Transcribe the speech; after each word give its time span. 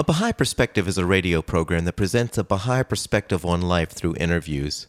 A 0.00 0.02
Baha'i 0.02 0.32
Perspective 0.32 0.88
is 0.88 0.96
a 0.96 1.04
radio 1.04 1.42
program 1.42 1.84
that 1.84 1.92
presents 1.92 2.38
a 2.38 2.42
Baha'i 2.42 2.82
perspective 2.82 3.44
on 3.44 3.60
life 3.60 3.90
through 3.90 4.14
interviews. 4.16 4.86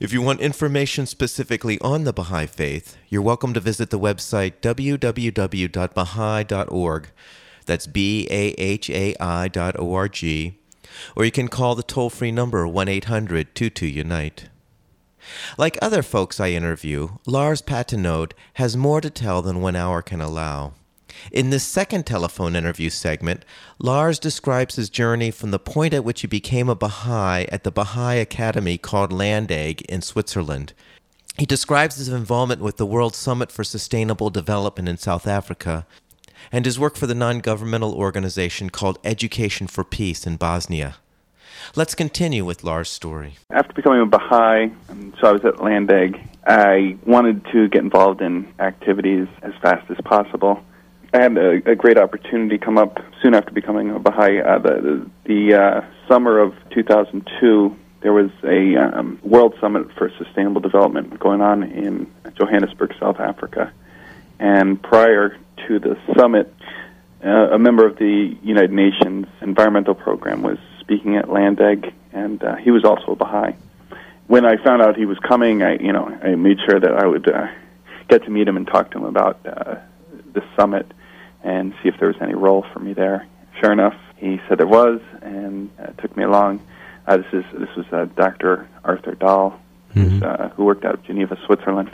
If 0.00 0.14
you 0.14 0.22
want 0.22 0.40
information 0.40 1.04
specifically 1.04 1.78
on 1.82 2.04
the 2.04 2.14
Baha'i 2.14 2.46
Faith, 2.46 2.96
you're 3.10 3.20
welcome 3.20 3.52
to 3.52 3.60
visit 3.60 3.90
the 3.90 3.98
website 3.98 4.62
www.baha'i.org. 4.62 7.08
That's 7.66 7.86
B 7.86 8.26
A 8.30 8.52
H 8.52 8.88
A 8.88 9.14
I 9.20 9.48
dot 9.48 9.78
O 9.78 9.92
R 9.92 10.08
G. 10.08 10.58
Or 11.14 11.26
you 11.26 11.30
can 11.30 11.48
call 11.48 11.74
the 11.74 11.82
toll 11.82 12.08
free 12.08 12.32
number 12.32 12.66
1 12.66 12.88
800 12.88 13.54
22 13.54 13.86
Unite. 13.86 14.48
Like 15.58 15.76
other 15.82 16.02
folks 16.02 16.40
I 16.40 16.52
interview, 16.52 17.18
Lars 17.26 17.60
Patenaude 17.60 18.32
has 18.54 18.74
more 18.74 19.02
to 19.02 19.10
tell 19.10 19.42
than 19.42 19.60
one 19.60 19.76
hour 19.76 20.00
can 20.00 20.22
allow. 20.22 20.72
In 21.32 21.50
this 21.50 21.64
second 21.64 22.06
telephone 22.06 22.56
interview 22.56 22.90
segment, 22.90 23.44
Lars 23.78 24.18
describes 24.18 24.76
his 24.76 24.90
journey 24.90 25.30
from 25.30 25.50
the 25.50 25.58
point 25.58 25.94
at 25.94 26.04
which 26.04 26.20
he 26.22 26.26
became 26.26 26.68
a 26.68 26.74
Baha'i 26.74 27.46
at 27.52 27.64
the 27.64 27.70
Baha'i 27.70 28.16
Academy 28.16 28.78
called 28.78 29.10
Landegg 29.12 29.82
in 29.82 30.02
Switzerland. 30.02 30.72
He 31.38 31.46
describes 31.46 31.96
his 31.96 32.08
involvement 32.08 32.62
with 32.62 32.76
the 32.78 32.86
World 32.86 33.14
Summit 33.14 33.52
for 33.52 33.64
Sustainable 33.64 34.30
Development 34.30 34.88
in 34.88 34.96
South 34.96 35.26
Africa 35.26 35.86
and 36.52 36.64
his 36.64 36.78
work 36.78 36.96
for 36.96 37.06
the 37.06 37.14
non 37.14 37.40
governmental 37.40 37.94
organization 37.94 38.70
called 38.70 38.98
Education 39.04 39.66
for 39.66 39.84
Peace 39.84 40.26
in 40.26 40.36
Bosnia. 40.36 40.96
Let's 41.74 41.94
continue 41.94 42.44
with 42.44 42.62
Lars' 42.62 42.88
story. 42.88 43.34
After 43.50 43.72
becoming 43.72 44.00
a 44.00 44.06
Baha'i, 44.06 44.70
so 45.20 45.28
I 45.28 45.32
was 45.32 45.44
at 45.44 45.56
Landegg, 45.56 46.26
I 46.46 46.96
wanted 47.04 47.44
to 47.52 47.68
get 47.68 47.82
involved 47.82 48.20
in 48.20 48.52
activities 48.60 49.26
as 49.42 49.52
fast 49.60 49.90
as 49.90 49.96
possible. 50.04 50.62
I 51.12 51.22
had 51.22 51.36
a, 51.36 51.70
a 51.70 51.74
great 51.74 51.98
opportunity 51.98 52.58
come 52.58 52.78
up 52.78 52.98
soon 53.22 53.34
after 53.34 53.52
becoming 53.52 53.90
a 53.90 53.98
Baha'i. 53.98 54.40
Uh, 54.40 54.58
the 54.58 54.68
the, 54.68 55.10
the 55.24 55.54
uh, 55.54 55.84
summer 56.08 56.38
of 56.38 56.54
2002, 56.70 57.76
there 58.00 58.12
was 58.12 58.30
a 58.44 58.76
um, 58.76 59.18
World 59.22 59.54
Summit 59.60 59.92
for 59.94 60.10
Sustainable 60.18 60.60
Development 60.60 61.18
going 61.18 61.40
on 61.40 61.62
in 61.62 62.10
Johannesburg, 62.36 62.94
South 62.98 63.20
Africa. 63.20 63.72
And 64.38 64.82
prior 64.82 65.38
to 65.66 65.78
the 65.78 65.98
summit, 66.16 66.52
uh, 67.24 67.28
a 67.28 67.58
member 67.58 67.86
of 67.86 67.96
the 67.96 68.36
United 68.42 68.72
Nations 68.72 69.26
Environmental 69.40 69.94
Program 69.94 70.42
was 70.42 70.58
speaking 70.80 71.16
at 71.16 71.26
Landegg, 71.26 71.92
and 72.12 72.42
uh, 72.42 72.56
he 72.56 72.70
was 72.70 72.84
also 72.84 73.12
a 73.12 73.16
Baha'i. 73.16 73.54
When 74.26 74.44
I 74.44 74.62
found 74.62 74.82
out 74.82 74.96
he 74.96 75.06
was 75.06 75.18
coming, 75.20 75.62
I 75.62 75.76
you 75.76 75.92
know 75.92 76.06
I 76.06 76.34
made 76.34 76.58
sure 76.68 76.78
that 76.78 76.92
I 76.92 77.06
would 77.06 77.28
uh, 77.28 77.46
get 78.08 78.24
to 78.24 78.30
meet 78.30 78.46
him 78.46 78.56
and 78.56 78.66
talk 78.66 78.90
to 78.90 78.98
him 78.98 79.04
about 79.04 79.40
uh, 79.46 79.76
the 80.36 80.44
summit 80.56 80.86
and 81.42 81.74
see 81.82 81.88
if 81.88 81.98
there 81.98 82.08
was 82.08 82.16
any 82.20 82.34
role 82.34 82.64
for 82.72 82.78
me 82.78 82.92
there. 82.92 83.26
Sure 83.60 83.72
enough, 83.72 83.96
he 84.16 84.40
said 84.48 84.58
there 84.58 84.66
was, 84.66 85.00
and 85.22 85.70
uh, 85.80 85.86
took 86.00 86.16
me 86.16 86.22
along. 86.22 86.60
Uh, 87.06 87.16
this 87.18 87.26
is 87.32 87.44
this 87.58 87.68
was 87.76 87.86
uh, 87.92 88.04
Dr. 88.16 88.68
Arthur 88.84 89.14
Dahl, 89.14 89.58
Mhm. 89.94 90.22
uh, 90.22 90.48
who 90.50 90.64
worked 90.64 90.84
out 90.84 90.94
of 90.94 91.02
Geneva, 91.04 91.36
Switzerland, 91.46 91.90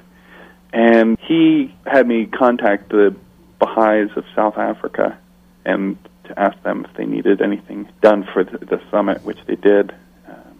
and 0.73 1.17
he 1.21 1.73
had 1.87 2.07
me 2.09 2.27
contact 2.27 2.89
the 2.91 3.15
Baha'is 3.61 4.11
of 4.17 4.25
South 4.35 4.59
Africa 4.59 5.17
and 5.65 5.97
to 6.25 6.37
ask 6.39 6.61
them 6.63 6.85
if 6.85 6.97
they 6.97 7.05
needed 7.07 7.41
anything 7.43 7.89
done 8.01 8.25
for 8.33 8.43
the, 8.43 8.59
the 8.59 8.81
summit, 8.91 9.23
which 9.25 9.39
they 9.47 9.55
did. 9.57 9.95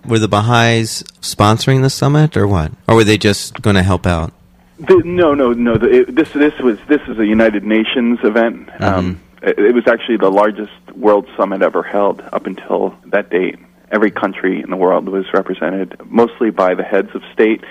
Were 0.07 0.19
the 0.21 0.29
Baha'is 0.29 1.03
sponsoring 1.21 1.83
the 1.83 1.91
summit 1.91 2.37
or 2.37 2.47
what? 2.47 2.73
Or 2.89 2.95
were 2.97 3.05
they 3.05 3.19
just 3.19 3.61
going 3.63 3.77
to 3.77 3.83
help 3.83 4.07
out? 4.07 4.33
The, 4.87 5.01
no, 5.05 5.35
no, 5.35 5.53
no. 5.53 5.77
The, 5.77 6.01
it, 6.01 6.15
this 6.15 6.33
this 6.33 6.59
was 6.59 6.79
this 6.89 7.01
is 7.07 7.19
a 7.19 7.27
United 7.27 7.65
Nations 7.65 8.19
event. 8.25 8.69
Um, 8.81 9.21
it, 9.41 9.59
it 9.59 9.75
was 9.75 9.87
actually 9.87 10.17
the 10.17 10.31
largest 10.31 10.73
world 10.97 11.29
summit 11.37 11.63
ever 11.63 11.85
held 11.85 12.21
up 12.33 12.47
until 12.47 12.97
that 13.07 13.31
date. 13.31 13.59
Every 13.93 14.11
country 14.11 14.61
in 14.61 14.71
the 14.71 14.77
world 14.77 15.09
was 15.09 15.27
represented, 15.33 16.01
mostly 16.07 16.51
by 16.51 16.75
the 16.75 16.83
heads 16.83 17.11
of 17.15 17.23
state. 17.33 17.63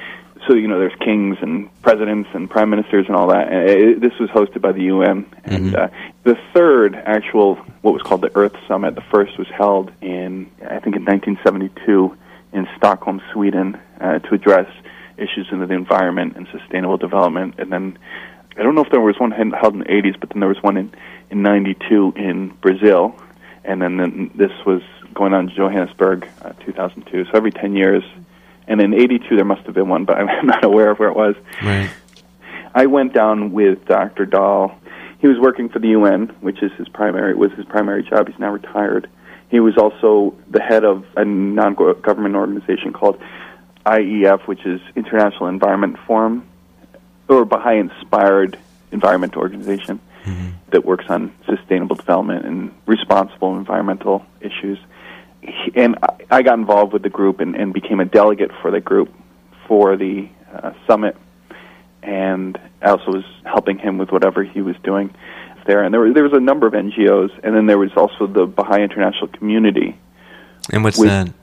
So 0.47 0.53
you 0.53 0.69
know, 0.69 0.79
there's 0.79 0.97
kings 0.99 1.37
and 1.41 1.69
presidents 1.81 2.29
and 2.33 2.49
prime 2.49 2.69
ministers 2.69 3.07
and 3.07 3.15
all 3.15 3.27
that. 3.27 3.51
And 3.51 3.69
it, 3.69 4.01
this 4.01 4.17
was 4.17 4.29
hosted 4.29 4.61
by 4.61 4.71
the 4.71 4.83
UN. 4.83 5.25
And 5.43 5.75
uh, 5.75 5.89
the 6.23 6.37
third 6.53 6.95
actual, 6.95 7.55
what 7.81 7.93
was 7.93 8.01
called 8.03 8.21
the 8.21 8.35
Earth 8.35 8.55
Summit, 8.69 8.95
the 8.95 9.03
first 9.11 9.37
was 9.37 9.47
held 9.49 9.91
in 10.01 10.49
I 10.61 10.79
think 10.79 10.95
in 10.95 11.03
1972 11.03 12.17
in 12.53 12.67
Stockholm, 12.77 13.21
Sweden, 13.33 13.77
uh, 13.99 14.19
to 14.19 14.33
address 14.33 14.67
issues 15.21 15.47
in 15.51 15.59
the 15.59 15.73
environment 15.73 16.35
and 16.35 16.47
sustainable 16.51 16.97
development. 16.97 17.55
And 17.57 17.71
then 17.71 17.97
I 18.57 18.63
don't 18.63 18.75
know 18.75 18.83
if 18.83 18.89
there 18.89 19.01
was 19.01 19.19
one 19.19 19.31
held 19.31 19.73
in 19.73 19.79
the 19.79 19.85
80s, 19.85 20.19
but 20.19 20.29
then 20.29 20.39
there 20.39 20.49
was 20.49 20.61
one 20.61 20.77
in 20.77 20.93
in 21.29 21.41
92 21.41 22.13
in 22.17 22.49
Brazil, 22.61 23.15
and 23.63 23.81
then, 23.81 23.97
then 23.97 24.31
this 24.35 24.51
was 24.65 24.81
going 25.13 25.33
on 25.33 25.49
in 25.49 25.55
Johannesburg, 25.55 26.27
uh, 26.41 26.51
2002. 26.65 27.25
So 27.25 27.31
every 27.33 27.51
10 27.51 27.75
years. 27.75 28.03
And 28.67 28.79
in 28.81 28.93
82 28.93 29.35
there 29.35 29.45
must 29.45 29.63
have 29.65 29.75
been 29.75 29.89
one, 29.89 30.05
but 30.05 30.17
I'm 30.17 30.45
not 30.45 30.63
aware 30.63 30.91
of 30.91 30.99
where 30.99 31.09
it 31.09 31.15
was. 31.15 31.35
Right. 31.63 31.89
I 32.73 32.85
went 32.85 33.13
down 33.13 33.51
with 33.51 33.85
Dr. 33.85 34.25
Dahl. 34.25 34.77
He 35.19 35.27
was 35.27 35.37
working 35.39 35.69
for 35.69 35.79
the 35.79 35.89
UN, 35.89 36.27
which 36.41 36.61
is 36.63 36.71
his 36.73 36.87
primary 36.89 37.35
was 37.35 37.51
his 37.53 37.65
primary 37.65 38.03
job. 38.03 38.27
He's 38.27 38.39
now 38.39 38.51
retired. 38.51 39.09
He 39.49 39.59
was 39.59 39.77
also 39.77 40.33
the 40.49 40.61
head 40.61 40.85
of 40.85 41.05
a 41.17 41.25
non-government 41.25 42.35
organization 42.35 42.93
called 42.93 43.21
IEF, 43.85 44.47
which 44.47 44.65
is 44.65 44.81
International 44.95 45.47
Environment 45.47 45.97
Forum, 46.05 46.47
or 47.27 47.45
Baha'i-inspired 47.45 48.57
environment 48.91 49.35
organization 49.37 49.99
that 50.69 50.85
works 50.85 51.05
on 51.09 51.33
sustainable 51.45 51.95
development 51.95 52.45
and 52.45 52.73
responsible 52.85 53.57
environmental 53.57 54.25
issues. 54.39 54.77
And 55.75 55.97
I- 56.29 56.43
got 56.43 56.59
involved 56.59 56.93
with 56.93 57.01
the 57.01 57.09
group 57.09 57.39
and, 57.39 57.55
and 57.55 57.73
became 57.73 57.99
a 57.99 58.05
delegate 58.05 58.51
for 58.61 58.71
the 58.71 58.79
group 58.79 59.13
for 59.67 59.97
the 59.97 60.29
uh, 60.53 60.73
summit 60.87 61.15
and 62.03 62.59
I 62.81 62.89
also 62.89 63.11
was 63.11 63.25
helping 63.45 63.77
him 63.77 63.97
with 63.97 64.11
whatever 64.11 64.43
he 64.43 64.61
was 64.61 64.75
doing 64.83 65.13
there. 65.67 65.83
And 65.83 65.93
there 65.93 66.01
was, 66.01 66.13
there 66.13 66.23
was 66.23 66.33
a 66.33 66.39
number 66.39 66.67
of 66.67 66.73
NGOs, 66.73 67.29
and 67.43 67.55
then 67.55 67.67
there 67.67 67.77
was 67.77 67.91
also 67.95 68.27
the 68.27 68.45
Baha'i 68.45 68.81
International 68.81 69.27
Community. 69.27 69.97
And 70.71 70.83
what's 70.83 70.97
With- 70.97 71.09
that? 71.09 71.33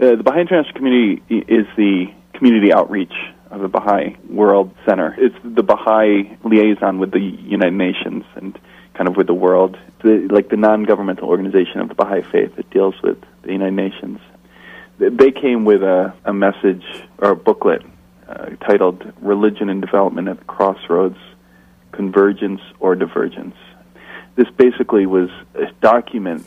Uh, 0.00 0.14
the 0.14 0.22
Baha'i 0.22 0.42
International 0.42 0.74
Community 0.74 1.22
is 1.28 1.66
the 1.76 2.06
community 2.32 2.72
outreach 2.72 3.12
of 3.50 3.60
the 3.60 3.66
Baha'i 3.66 4.16
World 4.30 4.72
Center. 4.86 5.12
It's 5.18 5.34
the 5.42 5.64
Baha'i 5.64 6.38
liaison 6.44 7.00
with 7.00 7.10
the 7.10 7.18
United 7.18 7.74
Nations 7.74 8.22
and 8.36 8.56
kind 8.94 9.08
of 9.08 9.16
with 9.16 9.26
the 9.26 9.34
world, 9.34 9.76
the, 10.04 10.28
like 10.30 10.50
the 10.50 10.56
non-governmental 10.56 11.28
organization 11.28 11.80
of 11.80 11.88
the 11.88 11.96
Baha'i 11.96 12.22
faith 12.22 12.54
that 12.54 12.70
deals 12.70 12.94
with 13.02 13.20
the 13.42 13.50
United 13.50 13.74
Nations. 13.74 14.20
They 14.98 15.32
came 15.32 15.64
with 15.64 15.82
a, 15.82 16.14
a 16.24 16.32
message 16.32 16.84
or 17.18 17.30
a 17.30 17.36
booklet 17.36 17.82
uh, 18.28 18.50
titled 18.60 19.12
"Religion 19.20 19.68
and 19.68 19.80
Development 19.80 20.28
at 20.28 20.38
the 20.38 20.44
Crossroads: 20.44 21.18
Convergence 21.90 22.60
or 22.78 22.94
Divergence." 22.94 23.56
This 24.36 24.48
basically 24.56 25.06
was 25.06 25.30
a 25.56 25.72
document 25.80 26.46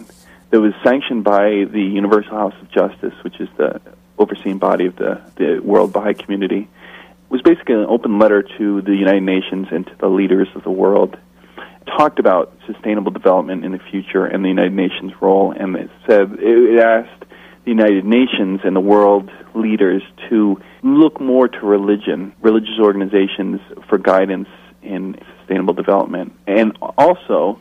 that 0.51 0.59
was 0.59 0.73
sanctioned 0.84 1.23
by 1.23 1.66
the 1.66 1.81
Universal 1.81 2.31
House 2.31 2.53
of 2.61 2.70
Justice, 2.72 3.14
which 3.23 3.40
is 3.40 3.49
the 3.58 3.81
overseeing 4.17 4.59
body 4.59 4.85
of 4.85 4.96
the, 4.97 5.22
the 5.37 5.59
World 5.59 5.91
Baha'i 5.93 6.14
community. 6.14 6.67
It 6.67 7.31
was 7.31 7.41
basically 7.41 7.75
an 7.75 7.85
open 7.85 8.20
letter 8.20 8.43
to 8.58 8.81
the 8.81 8.96
United 8.96 9.23
Nations 9.23 9.67
and 9.72 9.87
to 9.87 9.96
the 9.97 10.09
leaders 10.09 10.49
of 10.53 10.64
the 10.64 10.72
world. 10.72 11.17
It 11.58 11.85
talked 11.97 12.20
about 12.20 12.53
sustainable 12.67 13.11
development 13.11 13.66
in 13.66 13.72
the 13.72 13.79
future 13.79 14.25
and 14.25 14.43
the 14.43 14.49
United 14.49 14.73
Nations 14.73 15.14
role, 15.22 15.52
and 15.52 15.75
it 15.75 15.90
said 16.05 16.34
it 16.40 16.79
asked 16.79 17.25
the 17.64 17.72
United 17.72 18.05
Nations 18.05 18.61
and 18.64 18.75
the 18.75 18.81
world 18.81 19.31
leaders 19.55 20.03
to 20.29 20.61
look 20.84 21.22
more 21.22 21.47
to 21.47 21.59
religion, 21.66 22.34
religious 22.41 22.79
organizations 22.79 23.61
for 23.87 23.97
guidance 23.97 24.49
in 24.81 25.17
sustainable 25.40 25.73
development, 25.73 26.34
and 26.47 26.78
also 26.97 27.59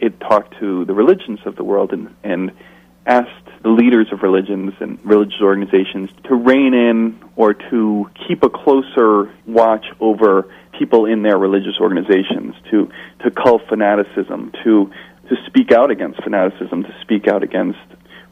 it 0.00 0.18
talked 0.20 0.58
to 0.60 0.84
the 0.84 0.94
religions 0.94 1.40
of 1.46 1.56
the 1.56 1.64
world 1.64 1.92
and, 1.92 2.14
and 2.22 2.52
asked 3.06 3.30
the 3.62 3.68
leaders 3.68 4.06
of 4.12 4.22
religions 4.22 4.72
and 4.80 4.98
religious 5.04 5.40
organizations 5.40 6.10
to 6.24 6.34
rein 6.34 6.74
in 6.74 7.18
or 7.36 7.54
to 7.54 8.10
keep 8.26 8.42
a 8.42 8.50
closer 8.50 9.32
watch 9.46 9.86
over 10.00 10.48
people 10.78 11.06
in 11.06 11.22
their 11.22 11.38
religious 11.38 11.78
organizations, 11.80 12.54
to, 12.70 12.90
to 13.22 13.30
cull 13.30 13.60
fanaticism, 13.68 14.52
to 14.64 14.90
to 15.28 15.36
speak 15.46 15.72
out 15.72 15.90
against 15.90 16.22
fanaticism, 16.22 16.82
to 16.82 16.94
speak 17.00 17.26
out 17.28 17.42
against 17.42 17.78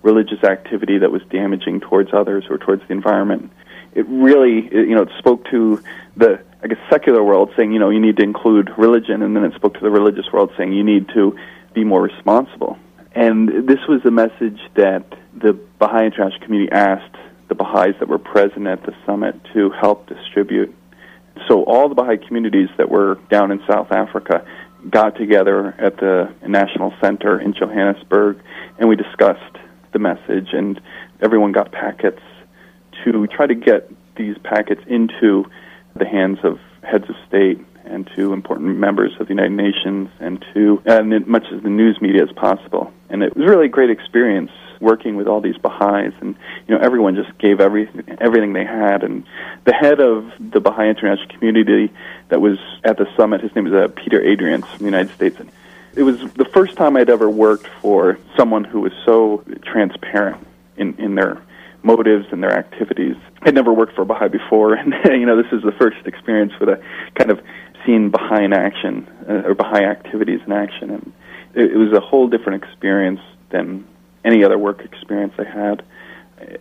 religious 0.03 0.43
activity 0.45 0.99
that 0.99 1.11
was 1.11 1.23
damaging 1.31 1.81
towards 1.81 2.11
others 2.13 2.45
or 2.51 2.59
towards 2.59 2.83
the 2.87 2.93
environment. 2.93 3.51
It 3.95 4.07
really, 4.09 4.69
you 4.73 4.95
know, 4.95 5.03
it 5.03 5.11
spoke 5.19 5.45
to 5.51 5.83
the, 6.17 6.43
I 6.63 6.67
guess, 6.69 6.79
secular 6.91 7.23
world 7.23 7.53
saying, 7.57 7.73
you 7.73 7.79
know, 7.79 7.91
you 7.91 8.01
need 8.01 8.17
to 8.17 8.23
include 8.23 8.71
religion, 8.79 9.23
and 9.23 9.37
then 9.37 9.45
it 9.45 9.55
spoke 9.55 9.75
to 9.75 9.81
the 9.81 9.91
religious 9.91 10.31
world 10.33 10.53
saying 10.57 10.73
you 10.73 10.85
need 10.85 11.09
to 11.11 11.37
be 11.75 11.85
more 11.85 12.03
responsible. 12.03 12.79
And 13.15 13.69
this 13.69 13.81
was 13.89 14.05
a 14.05 14.11
message 14.11 14.61
that 14.75 15.05
the 15.35 15.53
Baha'i 15.79 16.07
international 16.07 16.41
community 16.41 16.73
asked 16.73 17.17
the 17.49 17.55
Baha'is 17.55 17.95
that 18.01 18.09
were 18.09 18.19
present 18.19 18.67
at 18.67 18.83
the 18.85 18.95
summit 19.05 19.35
to 19.53 19.69
help 19.71 20.07
distribute. 20.07 20.75
So 21.49 21.65
all 21.65 21.89
the 21.89 21.95
Baha'i 21.95 22.17
communities 22.17 22.69
that 22.79 22.89
were 22.89 23.19
down 23.31 23.51
in 23.51 23.63
South 23.69 23.93
Africa 23.93 24.47
got 24.89 25.17
together 25.17 25.75
at 25.79 25.97
the 25.99 26.33
National 26.47 26.95
Center 27.01 27.39
in 27.39 27.53
Johannesburg, 27.53 28.41
and 28.79 28.89
we 28.89 28.97
discussed 28.97 29.57
the 29.93 29.99
message, 29.99 30.49
and 30.53 30.81
everyone 31.21 31.53
got 31.53 31.71
packets 31.73 32.23
to 33.11 33.27
try 33.27 33.47
to 33.47 33.55
get 33.55 33.91
these 34.15 34.37
packets 34.39 34.83
into 34.87 35.51
the 35.97 36.07
hands 36.07 36.39
of 36.45 36.61
heads 36.83 37.09
of 37.09 37.17
state 37.27 37.59
and 37.85 38.09
to 38.17 38.33
important 38.33 38.77
members 38.77 39.13
of 39.19 39.27
the 39.27 39.35
United 39.35 39.53
Nations 39.53 40.09
and 40.21 40.45
to 40.55 40.83
and 40.87 41.13
as 41.13 41.27
much 41.27 41.45
as 41.53 41.63
the 41.63 41.69
news 41.69 42.01
media 42.01 42.23
as 42.23 42.33
possible. 42.33 42.93
And 43.09 43.23
it 43.23 43.37
was 43.37 43.47
really 43.47 43.67
a 43.67 43.69
great 43.69 43.91
experience 43.91 44.51
working 44.81 45.17
with 45.17 45.29
all 45.29 45.41
these 45.41 45.57
Baha'is, 45.59 46.13
and 46.21 46.35
you 46.67 46.75
know 46.75 46.81
everyone 46.81 47.15
just 47.15 47.37
gave 47.39 47.61
everything 47.61 48.19
everything 48.21 48.53
they 48.53 48.65
had. 48.65 49.03
And 49.03 49.25
the 49.65 49.73
head 49.73 50.01
of 50.01 50.31
the 50.39 50.61
Baha'i 50.61 50.89
international 50.89 51.29
community 51.29 51.93
that 52.29 52.41
was 52.41 52.59
at 52.85 52.99
the 52.99 53.07
summit, 53.17 53.41
his 53.41 53.55
name 53.55 53.67
is 53.67 53.73
uh, 53.73 53.89
Peter 53.95 54.21
Adriance 54.21 54.67
from 54.67 54.79
the 54.79 54.85
United 54.85 55.15
States. 55.15 55.39
And 55.39 55.51
it 55.95 56.03
was 56.03 56.19
the 56.35 56.47
first 56.47 56.77
time 56.77 56.97
I'd 56.97 57.11
ever 57.11 57.29
worked 57.29 57.67
for 57.81 58.19
someone 58.37 58.65
who 58.65 58.81
was 58.81 58.93
so 59.05 59.45
transparent 59.63 60.47
in 60.77 60.95
in 60.99 61.15
their 61.15 61.41
motives 61.83 62.27
and 62.31 62.43
their 62.43 62.53
activities. 62.53 63.17
I'd 63.43 63.55
never 63.55 63.73
worked 63.73 63.95
for 63.95 64.03
a 64.03 64.07
Baha'i 64.07 64.29
before, 64.29 64.75
and 64.75 64.95
you 65.05 65.27
know 65.27 65.37
this 65.41 65.53
is 65.53 65.63
the 65.63 65.73
first 65.73 66.07
experience 66.07 66.53
with 66.61 66.69
a 66.69 66.83
kind 67.15 67.31
of 67.31 67.41
seen 67.85 68.11
Baha'i 68.11 68.53
action 68.53 69.09
uh, 69.29 69.49
or 69.49 69.55
Baha'i 69.55 69.85
activities 69.85 70.41
in 70.47 70.53
action, 70.53 70.91
and 70.91 71.13
it, 71.55 71.73
it 71.73 71.77
was 71.77 71.93
a 71.93 72.01
whole 72.01 72.29
different 72.29 72.63
experience 72.63 73.21
than 73.51 73.87
any 74.25 74.45
other 74.45 74.59
work 74.59 74.81
experience 74.85 75.35
I 75.39 75.45
had. 75.45 75.85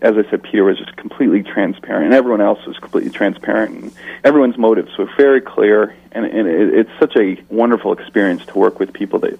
As 0.01 0.15
I 0.15 0.29
said, 0.29 0.43
Peter 0.43 0.63
was 0.63 0.77
just 0.77 0.95
completely 0.95 1.41
transparent, 1.41 2.05
and 2.05 2.13
everyone 2.13 2.41
else 2.41 2.63
was 2.67 2.77
completely 2.77 3.09
transparent. 3.09 3.83
And 3.83 3.93
everyone's 4.23 4.57
motives 4.57 4.95
were 4.97 5.09
very 5.17 5.41
clear, 5.41 5.95
and, 6.11 6.25
and 6.25 6.47
it, 6.47 6.73
it's 6.73 6.89
such 6.99 7.15
a 7.15 7.41
wonderful 7.49 7.93
experience 7.93 8.45
to 8.45 8.57
work 8.57 8.79
with 8.79 8.93
people 8.93 9.19
that 9.19 9.39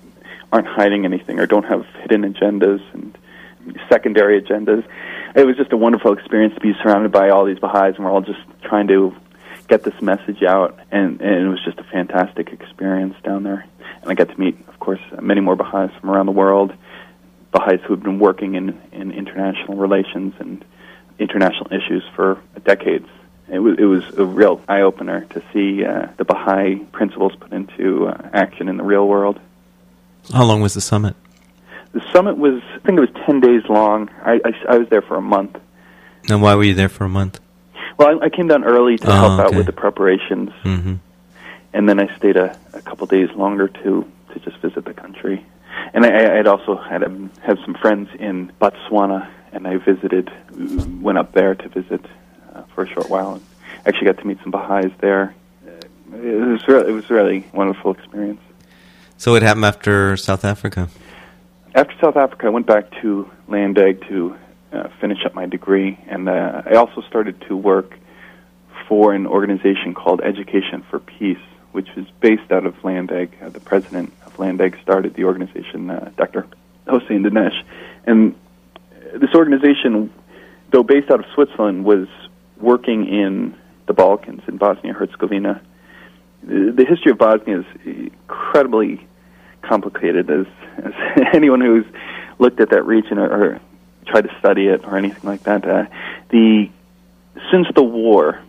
aren't 0.52 0.68
hiding 0.68 1.06
anything 1.06 1.40
or 1.40 1.46
don't 1.46 1.66
have 1.66 1.86
hidden 2.02 2.34
agendas 2.34 2.82
and 2.94 3.18
secondary 3.90 4.42
agendas. 4.42 4.84
It 5.36 5.46
was 5.46 5.56
just 5.58 5.72
a 5.72 5.78
wonderful 5.78 6.14
experience 6.14 6.54
to 6.56 6.60
be 6.60 6.74
surrounded 6.82 7.12
by 7.12 7.30
all 7.30 7.46
these 7.46 7.60
Baha'is, 7.60 7.96
and 7.96 8.06
we're 8.06 8.12
all 8.12 8.22
just 8.22 8.42
trying 8.64 8.88
to 8.88 9.16
get 9.68 9.84
this 9.84 10.02
message 10.02 10.44
out, 10.44 10.78
and, 10.92 11.22
and 11.22 11.46
it 11.46 11.50
was 11.50 11.64
just 11.64 11.80
a 11.80 11.84
fantastic 11.84 12.52
experience 12.52 13.16
down 13.24 13.44
there. 13.44 13.66
And 14.02 14.12
I 14.12 14.14
got 14.14 14.30
to 14.30 14.40
meet, 14.40 14.58
of 14.68 14.80
course, 14.80 15.00
many 15.22 15.42
more 15.42 15.56
Baha'is 15.56 15.92
from 16.00 16.10
around 16.10 16.26
the 16.26 16.34
world 16.34 16.74
Baha'is 17.52 17.82
who 17.82 17.94
have 17.94 18.04
been 18.04 18.20
working 18.20 18.56
in, 18.56 18.82
in 18.92 19.12
international 19.12 19.78
relations 19.78 20.34
and 20.40 20.64
international 21.20 21.72
issues 21.74 22.04
for 22.16 22.42
decades. 22.64 23.08
It 23.50 23.60
was, 23.60 23.78
it 23.78 23.86
was 23.86 24.04
a 24.18 24.24
real 24.24 24.62
eye 24.68 24.82
opener 24.82 25.26
to 25.32 25.44
see 25.52 25.84
uh, 25.84 26.08
the 26.18 26.24
Baha'i 26.24 26.78
principles 26.78 27.36
put 27.36 27.52
into 27.52 28.08
uh, 28.08 28.30
action 28.34 28.70
in 28.70 28.78
the 28.78 28.84
real 28.84 29.06
world. 29.08 29.40
How 30.32 30.46
long 30.46 30.62
was 30.62 30.74
the 30.74 30.82
summit? 30.82 31.16
The 31.94 32.02
summit 32.14 32.38
was, 32.38 32.62
I 32.76 32.80
think 32.80 32.98
it 32.98 33.02
was 33.02 33.10
10 33.26 33.40
days 33.42 33.64
long. 33.68 34.10
I, 34.24 34.40
I, 34.46 34.74
I 34.74 34.78
was 34.78 34.88
there 34.90 35.02
for 35.02 35.16
a 35.18 35.22
month. 35.22 35.58
And 36.30 36.42
why 36.42 36.56
were 36.56 36.64
you 36.64 36.74
there 36.74 36.90
for 36.90 37.04
a 37.06 37.10
month? 37.10 37.40
Well, 37.98 38.20
I, 38.22 38.26
I 38.26 38.30
came 38.30 38.48
down 38.48 38.64
early 38.64 38.98
to 38.98 39.08
Oh, 39.08 39.12
help 39.12 39.40
out 39.40 39.56
with 39.56 39.66
the 39.66 39.74
preparations, 39.74 40.52
hmm 40.64 40.96
and 41.74 41.88
then 41.88 42.02
I 42.02 42.14
stayed 42.18 42.36
a, 42.36 42.58
a 42.74 42.82
couple 42.82 43.08
days 43.08 43.30
longer 43.32 43.70
to, 43.70 44.06
to 44.34 44.40
just 44.42 44.58
visit 44.58 44.84
the 44.84 44.94
country. 44.94 45.46
And 45.94 46.06
I, 46.06 46.38
I'd 46.40 46.46
also 46.48 46.76
had 46.76 47.02
um, 47.02 47.32
have 47.44 47.60
some 47.66 47.76
friends 47.76 48.10
in 48.20 48.52
Botswana, 48.62 49.30
and 49.54 49.66
I 49.66 49.78
visited, 49.78 50.30
went 51.02 51.18
up 51.18 51.32
there 51.32 51.56
to 51.56 51.70
visit 51.70 52.06
uh, 52.54 52.64
for 52.76 52.84
a 52.84 52.88
short 52.90 53.10
while. 53.10 53.36
And 53.36 53.44
actually, 53.86 54.08
got 54.08 54.18
to 54.18 54.28
meet 54.28 54.40
some 54.44 54.52
Baha'is 54.52 54.92
there. 55.00 55.34
Uh, 55.66 56.18
It 56.18 56.46
was 56.46 56.68
really, 56.68 56.90
it 56.90 56.94
was 56.94 57.10
a 57.10 57.14
really 57.14 57.48
wonderful 57.54 57.92
experience. 57.94 58.42
So 59.18 59.32
what 59.32 59.42
happened 59.42 59.64
after 59.66 60.18
South 60.18 60.44
Africa? 60.44 60.90
After 61.74 61.96
South 62.02 62.18
Africa, 62.18 62.48
I 62.48 62.50
went 62.50 62.66
back 62.66 62.92
to 63.02 63.32
Landegg 63.48 64.06
to 64.10 64.36
uh, 64.74 64.90
finish 65.00 65.26
up 65.26 65.34
my 65.34 65.46
degree, 65.46 65.98
and 66.08 66.28
uh, 66.28 66.64
I 66.66 66.76
also 66.76 67.02
started 67.08 67.40
to 67.48 67.56
work 67.56 67.98
for 68.90 69.14
an 69.14 69.26
organization 69.26 69.94
called 69.94 70.20
Education 70.20 70.84
for 70.90 71.00
Peace, 71.00 71.40
which 71.72 71.88
is 71.96 72.06
based 72.20 72.52
out 72.52 72.66
of 72.66 72.76
Landegg. 72.82 73.42
Uh, 73.42 73.48
the 73.50 73.62
president 73.62 74.12
of 74.26 74.36
Landegg 74.36 74.82
started 74.82 75.14
the 75.14 75.24
organization, 75.24 75.90
uh, 75.90 76.12
Dr. 76.18 76.46
Hossein 76.88 77.24
Danesh. 77.24 77.64
And 78.06 78.36
this 79.14 79.34
organization, 79.34 80.12
though 80.72 80.84
based 80.84 81.10
out 81.10 81.22
of 81.22 81.26
Switzerland, 81.34 81.86
was 81.86 82.10
working 82.58 83.08
in 83.08 83.56
the 83.86 83.94
Balkans, 83.94 84.42
in 84.46 84.58
Bosnia 84.58 84.92
Herzegovina. 84.92 85.62
The 86.44 86.86
history 86.86 87.12
of 87.12 87.18
Bosnia 87.18 87.60
is 87.60 87.66
incredibly 87.86 89.08
complicated, 89.62 90.30
as, 90.30 90.46
as 90.84 90.94
anyone 91.34 91.62
who's 91.62 91.86
looked 92.40 92.60
at 92.60 92.70
that 92.72 92.86
region 92.86 93.18
or, 93.18 93.30
or 93.30 93.60
tried 94.08 94.22
to 94.22 94.40
study 94.40 94.68
it 94.68 94.84
or 94.86 94.98
anything 94.98 95.24
like 95.24 95.44
that. 95.44 95.66
Uh, 95.66 95.86
the 96.30 96.70
since 97.52 97.68
the 97.76 97.84
war 97.84 98.42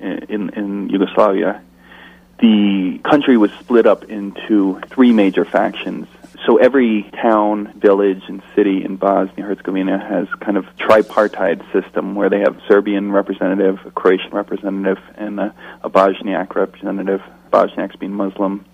in 0.00 0.50
in 0.50 0.88
Yugoslavia, 0.90 1.62
the 2.40 3.00
country 3.04 3.36
was 3.36 3.50
split 3.52 3.86
up 3.86 4.04
into 4.04 4.80
three 4.88 5.12
major 5.12 5.44
factions. 5.44 6.06
So 6.46 6.56
every 6.56 7.02
town, 7.20 7.72
village, 7.78 8.22
and 8.28 8.42
city 8.54 8.84
in 8.84 8.96
Bosnia 8.96 9.44
Herzegovina 9.44 9.98
has 9.98 10.28
kind 10.40 10.56
of 10.56 10.64
tripartite 10.78 11.60
system 11.72 12.14
where 12.14 12.30
they 12.30 12.40
have 12.40 12.60
Serbian 12.68 13.12
representative, 13.12 13.80
a 13.84 13.90
Croatian 13.90 14.30
representative, 14.30 14.98
and 15.16 15.40
a, 15.40 15.54
a 15.82 15.90
Bosniak 15.90 16.54
representative. 16.54 17.20
Bosniaks 17.52 17.98
being 17.98 18.12
Muslim, 18.12 18.64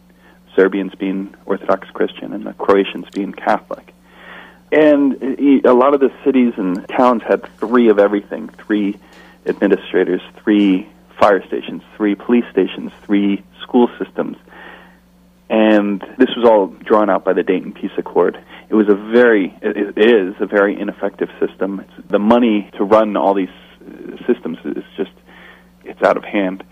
Serbians 0.57 0.95
being 0.95 1.35
Orthodox 1.47 1.89
Christian, 1.91 2.33
and 2.33 2.47
the 2.47 2.53
Croatians 2.53 3.07
being 3.13 3.33
Catholic. 3.33 3.93
And 4.73 5.23
a 5.65 5.73
lot 5.73 5.95
of 5.95 6.01
the 6.01 6.13
cities 6.25 6.55
and 6.57 6.87
towns 6.89 7.23
had 7.23 7.45
three 7.59 7.89
of 7.89 7.99
everything: 7.99 8.49
three 8.49 8.99
administrators, 9.47 10.21
three 10.43 10.89
fire 11.19 11.47
stations, 11.47 11.83
three 11.97 12.15
police 12.15 12.45
stations, 12.51 12.91
three 13.05 13.43
school 13.63 13.89
systems. 13.99 14.37
And 15.51 16.01
this 16.19 16.31
was 16.37 16.49
all 16.49 16.69
drawn 16.69 17.11
out 17.11 17.25
by 17.25 17.35
the 17.35 17.43
Dayton 17.43 17.73
Peace 17.73 17.93
Accord. 17.99 18.43
It 18.69 18.75
was 18.75 18.89
a 18.89 18.95
very, 18.95 19.57
it 19.63 19.99
is 19.99 20.35
a 20.41 20.47
very 20.47 20.81
ineffective 20.81 21.29
system. 21.39 21.81
It's, 21.81 22.09
the 22.11 22.19
money 22.19 22.71
to 22.79 22.85
run 22.85 23.17
all 23.17 23.35
these 23.35 23.49
uh, 23.81 24.17
systems 24.27 24.59
is 24.65 24.83
just, 24.97 25.13
it's 25.85 26.03
out 26.03 26.17
of 26.17 26.25
hand. 26.25 26.65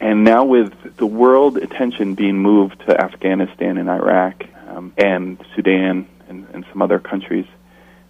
And 0.00 0.24
now 0.24 0.44
with 0.44 0.96
the 0.96 1.06
world 1.06 1.56
attention 1.56 2.14
being 2.14 2.38
moved 2.38 2.80
to 2.86 3.00
Afghanistan 3.00 3.78
and 3.78 3.88
Iraq 3.88 4.44
um, 4.68 4.92
and 4.96 5.42
Sudan 5.54 6.06
and, 6.28 6.46
and 6.52 6.66
some 6.70 6.82
other 6.82 6.98
countries 6.98 7.46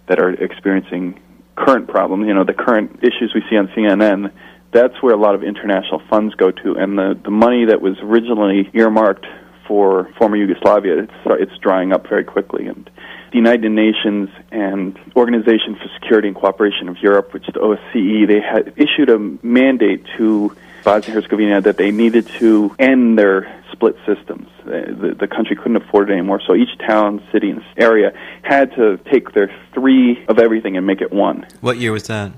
that 0.07 0.19
are 0.19 0.29
experiencing 0.29 1.19
current 1.55 1.87
problems, 1.87 2.27
you 2.27 2.33
know, 2.33 2.43
the 2.43 2.53
current 2.53 2.99
issues 3.03 3.33
we 3.33 3.41
see 3.49 3.57
on 3.57 3.67
CNN, 3.69 4.31
that's 4.71 5.01
where 5.01 5.13
a 5.13 5.17
lot 5.17 5.35
of 5.35 5.43
international 5.43 6.01
funds 6.09 6.35
go 6.35 6.51
to. 6.51 6.75
And 6.75 6.97
the, 6.97 7.19
the 7.21 7.31
money 7.31 7.65
that 7.65 7.81
was 7.81 7.97
originally 8.01 8.69
earmarked 8.73 9.25
for 9.67 10.09
former 10.17 10.37
Yugoslavia, 10.37 11.03
it's, 11.03 11.13
it's 11.25 11.57
drying 11.59 11.93
up 11.93 12.07
very 12.07 12.23
quickly. 12.23 12.67
And 12.67 12.89
the 13.31 13.37
United 13.37 13.69
Nations 13.69 14.29
and 14.51 14.97
Organization 15.15 15.75
for 15.75 15.89
Security 15.99 16.29
and 16.29 16.37
Cooperation 16.37 16.89
of 16.89 16.97
Europe, 16.99 17.33
which 17.33 17.47
is 17.47 17.53
the 17.53 17.59
OSCE, 17.59 18.27
they 18.27 18.39
had 18.39 18.73
issued 18.77 19.09
a 19.09 19.19
mandate 19.45 20.05
to 20.17 20.55
Bosnia 20.87 21.15
Herzegovina 21.15 21.59
that 21.59 21.75
they 21.75 21.91
needed 21.91 22.27
to 22.39 22.73
end 22.79 23.19
their 23.19 23.61
split 23.73 23.97
systems. 24.05 24.47
Uh, 24.61 24.69
The, 25.01 25.15
the 25.19 25.27
country 25.27 25.57
couldn't 25.57 25.75
afford 25.75 26.09
it 26.09 26.13
anymore, 26.13 26.39
so 26.47 26.55
each 26.55 26.77
town, 26.77 27.21
city, 27.29 27.49
and 27.49 27.61
area 27.75 28.13
had 28.41 28.73
to 28.75 28.97
take 29.11 29.33
their 29.33 29.49
three 29.73 30.23
of 30.29 30.39
everything 30.39 30.77
and 30.77 30.87
make 30.87 31.01
it 31.01 31.11
one. 31.11 31.45
What 31.59 31.75
year 31.77 31.91
was 31.91 32.07
that? 32.07 32.31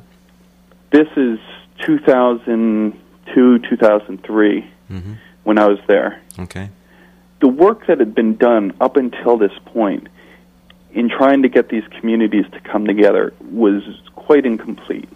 This 0.89 1.07
is 1.15 1.37
2002, 1.85 3.59
2003, 3.59 4.71
hmm 4.87 5.13
when 5.43 5.57
I 5.57 5.67
was 5.67 5.79
there. 5.87 6.21
Okay. 6.37 6.69
The 7.41 7.47
work 7.47 7.85
that 7.87 7.99
had 7.99 8.13
been 8.13 8.35
done 8.35 8.73
up 8.81 8.97
until 8.97 9.37
this 9.37 9.53
point 9.65 10.07
in 10.91 11.07
trying 11.09 11.43
to 11.43 11.49
get 11.49 11.69
these 11.69 11.87
communities 11.99 12.45
to 12.51 12.59
come 12.59 12.85
together 12.85 13.33
was 13.51 13.81
quite 14.15 14.45
incomplete. 14.45 15.07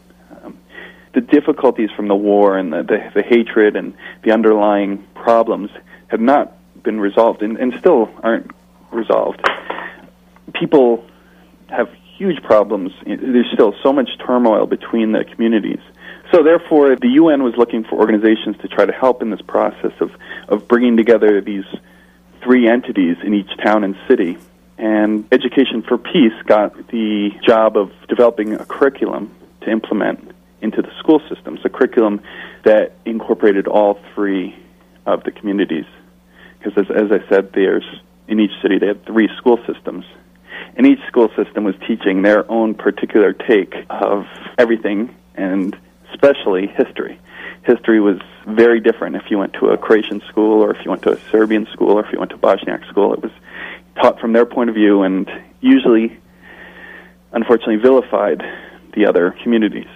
The 1.14 1.22
difficulties 1.22 1.90
from 1.96 2.08
the 2.08 2.16
war 2.16 2.58
and 2.58 2.74
the, 2.74 2.84
the, 2.84 3.12
the 3.16 3.24
hatred 3.24 3.76
and 3.76 3.94
the 4.24 4.32
underlying 4.32 5.06
problems 5.14 5.70
have 6.08 6.20
not 6.20 6.58
been 6.84 7.00
resolved 7.00 7.42
and, 7.42 7.58
and 7.58 7.74
still 7.80 8.10
aren't 8.22 8.52
resolved. 8.92 9.42
people 10.54 11.06
have 11.70 11.90
huge 12.18 12.42
problems. 12.44 12.92
There's 13.06 13.52
still 13.54 13.74
so 13.82 13.92
much 13.92 14.10
turmoil 14.26 14.68
between 14.68 15.12
the 15.12 15.24
communities. 15.24 15.80
So 16.32 16.44
therefore, 16.44 16.96
the 16.96 17.10
UN 17.10 17.44
was 17.44 17.56
looking 17.58 17.84
for 17.84 18.00
organizations 18.00 18.58
to 18.62 18.68
try 18.68 18.86
to 18.86 18.94
help 18.94 19.22
in 19.22 19.30
this 19.30 19.42
process 19.42 19.92
of, 20.00 20.12
of 20.48 20.68
bringing 20.68 20.98
together 20.98 21.42
these 21.42 21.66
three 22.42 22.68
entities 22.68 23.18
in 23.24 23.34
each 23.34 23.50
town 23.64 23.84
and 23.84 23.96
city. 24.08 24.38
And 24.78 25.28
Education 25.32 25.84
for 25.84 25.98
Peace 25.98 26.34
got 26.46 26.76
the 26.88 27.32
job 27.46 27.78
of 27.78 27.92
developing 28.08 28.54
a 28.54 28.66
curriculum 28.66 29.34
to 29.62 29.72
implement 29.72 30.32
into 30.64 30.82
the 30.82 30.92
school 30.98 31.22
systems, 31.30 31.60
a 31.66 31.70
curriculum 31.70 32.22
that 32.64 32.94
incorporated 33.06 33.68
all 33.68 34.00
three 34.16 34.56
of 35.06 35.24
the 35.24 35.32
communities. 35.32 35.86
Because 36.58 36.86
as, 36.90 36.96
as 36.96 37.12
I 37.12 37.30
said, 37.30 37.52
there's 37.54 37.84
in 38.28 38.40
each 38.40 38.54
city 38.62 38.80
they 38.80 38.88
had 38.88 39.06
three 39.06 39.30
school 39.38 39.60
systems, 39.68 40.06
and 40.76 40.88
each 40.88 41.06
school 41.08 41.30
system 41.36 41.66
was 41.66 41.76
teaching 41.86 42.22
their 42.22 42.50
own 42.50 42.74
particular 42.74 43.34
take 43.34 43.76
of 43.90 44.26
everything, 44.58 45.14
and 45.36 45.78
especially 46.14 46.68
history. 46.68 47.20
History 47.64 48.00
was 48.00 48.18
very 48.48 48.80
different 48.80 49.18
if 49.18 49.30
you 49.30 49.38
went 49.38 49.54
to 49.54 49.68
a 49.68 49.78
Croatian 49.78 50.22
school 50.30 50.62
or 50.62 50.74
if 50.74 50.84
you 50.84 50.90
went 50.90 51.04
to 51.04 51.12
a 51.12 51.20
Serbian 51.30 51.68
school 51.72 51.92
or 51.92 52.06
if 52.06 52.12
you 52.12 52.20
went 52.20 52.32
to 52.32 52.38
Bosniak 52.38 52.88
school. 52.90 53.14
It 53.14 53.22
was 53.22 53.32
taught 53.96 54.20
from 54.20 54.34
their 54.34 54.46
point 54.46 54.70
of 54.70 54.76
view 54.76 55.04
and 55.04 55.30
usually, 55.62 56.18
unfortunately, 57.32 57.78
vilified 57.78 58.42
the 58.94 59.06
other 59.06 59.36
communities. 59.44 59.88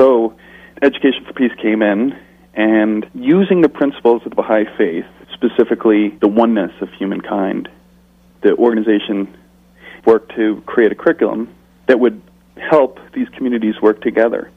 So, 0.00 0.34
Education 0.80 1.26
for 1.26 1.34
Peace 1.34 1.52
came 1.60 1.82
in 1.82 2.18
and 2.54 3.06
using 3.12 3.60
the 3.60 3.68
principles 3.68 4.22
of 4.24 4.30
the 4.30 4.34
Baha'i 4.34 4.64
faith, 4.78 5.04
specifically 5.34 6.08
the 6.22 6.26
oneness 6.26 6.72
of 6.80 6.90
humankind, 6.94 7.68
the 8.40 8.56
organization 8.56 9.36
worked 10.06 10.34
to 10.36 10.62
create 10.64 10.90
a 10.90 10.94
curriculum 10.94 11.54
that 11.84 12.00
would 12.00 12.22
help 12.56 12.98
these 13.12 13.28
communities 13.28 13.74
work 13.82 14.00
together. 14.00 14.50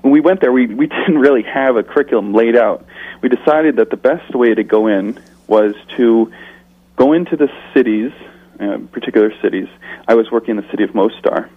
When 0.00 0.12
we 0.12 0.18
went 0.18 0.40
there, 0.40 0.50
we, 0.50 0.66
we 0.66 0.86
didn't 0.88 1.18
really 1.18 1.44
have 1.44 1.76
a 1.76 1.84
curriculum 1.84 2.34
laid 2.34 2.56
out. 2.56 2.84
We 3.22 3.28
decided 3.28 3.76
that 3.76 3.90
the 3.90 3.96
best 3.96 4.34
way 4.34 4.52
to 4.52 4.64
go 4.64 4.88
in 4.88 5.16
was 5.46 5.76
to 5.96 6.32
go 6.96 7.12
into 7.12 7.36
the 7.36 7.48
cities, 7.72 8.10
uh, 8.58 8.78
particular 8.90 9.32
cities. 9.40 9.68
I 10.08 10.14
was 10.14 10.28
working 10.32 10.56
in 10.56 10.64
the 10.64 10.68
city 10.72 10.82
of 10.82 10.92
Mostar, 10.92 11.50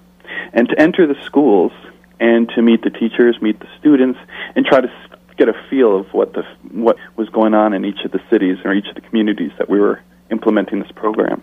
and 0.54 0.70
to 0.70 0.80
enter 0.80 1.08
the 1.08 1.20
schools 1.26 1.72
and 2.20 2.50
to 2.50 2.62
meet 2.62 2.84
the 2.84 2.90
teachers, 2.90 3.42
meet 3.42 3.60
the 3.60 3.68
students, 3.80 4.20
and 4.56 4.66
try 4.66 4.82
to 4.82 4.92
get 5.38 5.48
a 5.48 5.54
feel 5.70 5.98
of 5.98 6.14
what 6.14 6.34
the 6.34 6.44
what 6.72 6.98
was 7.16 7.30
going 7.30 7.54
on 7.54 7.74
in 7.74 7.86
each 7.86 8.04
of 8.04 8.12
the 8.12 8.22
cities 8.30 8.58
or 8.66 8.74
each 8.74 8.88
of 8.88 8.96
the 8.96 9.02
communities 9.02 9.52
that 9.58 9.70
we 9.70 9.80
were 9.80 10.02
implementing 10.30 10.80
this 10.80 10.92
program, 10.92 11.42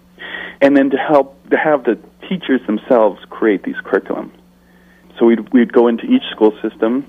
and 0.60 0.76
then 0.76 0.90
to 0.90 0.96
help 0.96 1.48
to 1.50 1.56
have 1.56 1.84
the 1.84 1.98
teachers 2.28 2.60
themselves 2.66 3.20
create 3.30 3.62
these 3.62 3.76
curriculum. 3.84 4.32
So 5.18 5.26
we'd 5.26 5.52
we'd 5.52 5.72
go 5.72 5.88
into 5.88 6.04
each 6.04 6.24
school 6.30 6.56
system 6.60 7.06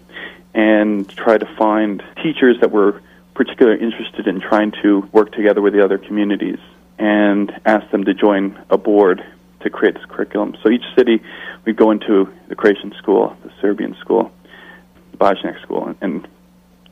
and 0.53 1.07
try 1.09 1.37
to 1.37 1.45
find 1.57 2.01
teachers 2.23 2.59
that 2.61 2.71
were 2.71 3.01
particularly 3.35 3.83
interested 3.83 4.27
in 4.27 4.39
trying 4.39 4.71
to 4.81 5.07
work 5.11 5.31
together 5.31 5.61
with 5.61 5.73
the 5.73 5.83
other 5.83 5.99
communities 5.99 6.57
and 6.97 7.51
ask 7.65 7.89
them 7.91 8.05
to 8.05 8.13
join 8.13 8.59
a 8.69 8.77
board 8.77 9.23
to 9.61 9.69
create 9.69 9.95
this 9.95 10.05
curriculum. 10.05 10.55
So 10.63 10.69
each 10.69 10.85
city, 10.95 11.21
we'd 11.65 11.75
go 11.75 11.91
into 11.91 12.31
the 12.47 12.55
Croatian 12.55 12.93
school, 12.97 13.35
the 13.43 13.51
Serbian 13.61 13.95
school, 13.99 14.31
the 15.11 15.17
Bosniak 15.17 15.61
school, 15.61 15.95
and 16.01 16.27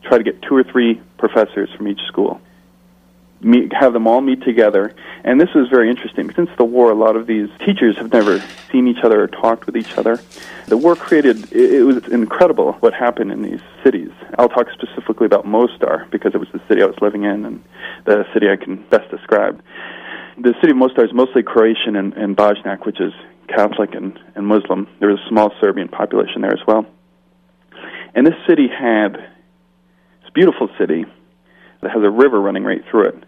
try 0.04 0.18
to 0.18 0.24
get 0.24 0.42
two 0.42 0.56
or 0.56 0.64
three 0.64 1.02
professors 1.18 1.70
from 1.76 1.88
each 1.88 2.02
school. 2.08 2.42
Meet, 3.42 3.74
have 3.74 3.94
them 3.94 4.08
all 4.08 4.22
meet 4.22 4.44
together. 4.44 4.96
And 5.24 5.40
this 5.40 5.54
was 5.54 5.68
very 5.70 5.90
interesting. 5.90 6.34
Since 6.34 6.50
the 6.58 6.64
war, 6.64 6.90
a 6.90 6.96
lot 6.96 7.16
of 7.16 7.28
these 7.28 7.50
teachers 7.60 7.98
have 7.98 8.12
never 8.12 8.42
seen 8.72 8.88
each 8.88 9.04
other 9.04 9.22
or 9.22 9.28
talked 9.28 9.66
with 9.66 9.76
each 9.76 9.98
other. 9.98 10.20
The 10.68 10.78
war 10.78 10.96
created, 10.96 11.52
it, 11.52 11.74
it 11.74 11.84
was 11.84 12.08
incredible 12.08 12.74
what 12.74 12.94
happened 12.94 13.32
in 13.32 13.42
these 13.42 13.60
cities. 13.84 14.12
I'll 14.40 14.50
talk 14.50 14.68
specifically 14.72 15.26
about 15.26 15.46
Mostar 15.46 16.08
because 16.10 16.34
it 16.34 16.40
was 16.40 16.50
the 16.54 16.62
city 16.68 16.82
I 16.82 16.86
was 16.86 17.00
living 17.02 17.24
in 17.24 17.46
and 17.46 17.64
the 18.06 18.26
city 18.34 18.50
I 18.50 18.56
can 18.56 18.78
best 18.90 19.12
describe 19.12 19.62
the 20.38 20.54
city 20.62 20.72
of 20.72 20.77
Mostar 20.77 21.06
is 21.06 21.13
mostly 21.13 21.44
Croatian 21.44 21.96
and, 21.96 22.13
and 22.13 22.36
Bosniak, 22.36 22.86
which 22.86 23.00
is 23.00 23.13
Catholic 23.48 23.94
and, 23.94 24.20
and 24.36 24.46
Muslim. 24.46 24.88
There 25.00 25.10
was 25.10 25.20
a 25.20 25.30
small 25.30 25.51
Serbian 25.62 25.88
population 25.88 26.42
there 26.42 26.54
as 26.54 26.65
well. 26.68 26.86
And 28.13 28.25
this 28.25 28.36
city 28.48 28.68
had, 28.68 29.15
a 29.15 30.32
beautiful 30.34 30.70
city 30.77 31.06
that 31.82 31.92
has 31.92 32.04
a 32.04 32.10
river 32.10 32.39
running 32.39 32.63
right 32.63 32.82
through 32.89 33.10
it. 33.10 33.24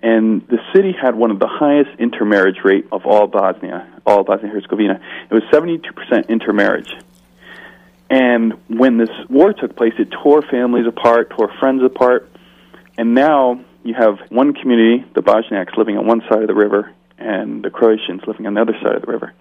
And 0.00 0.46
the 0.46 0.58
city 0.74 0.92
had 0.92 1.16
one 1.16 1.30
of 1.30 1.40
the 1.40 1.48
highest 1.48 1.90
intermarriage 1.98 2.58
rate 2.64 2.86
of 2.92 3.04
all 3.04 3.26
Bosnia, 3.26 4.00
all 4.06 4.22
Bosnia 4.22 4.52
Herzegovina. 4.52 5.00
It 5.28 5.34
was 5.34 5.42
72% 5.52 6.28
intermarriage. 6.28 6.90
And 8.08 8.54
when 8.68 8.96
this 8.96 9.10
war 9.28 9.52
took 9.52 9.76
place, 9.76 9.92
it 9.98 10.10
tore 10.10 10.42
families 10.42 10.86
apart, 10.86 11.30
tore 11.30 11.52
friends 11.58 11.82
apart. 11.82 12.30
And 12.96 13.14
now 13.14 13.60
you 13.84 13.94
have 13.94 14.18
one 14.30 14.54
community, 14.54 15.04
the 15.14 15.22
Bosniaks, 15.22 15.76
living 15.76 15.96
on 15.96 16.06
one 16.06 16.22
side 16.28 16.42
of 16.42 16.48
the 16.48 16.54
river, 16.54 16.92
and 17.18 17.64
the 17.64 17.70
Croatians 17.70 18.22
living 18.26 18.46
on 18.46 18.54
the 18.54 18.60
other 18.60 18.76
side 18.82 18.94
of 18.94 19.02
the 19.02 19.10
river. 19.10 19.32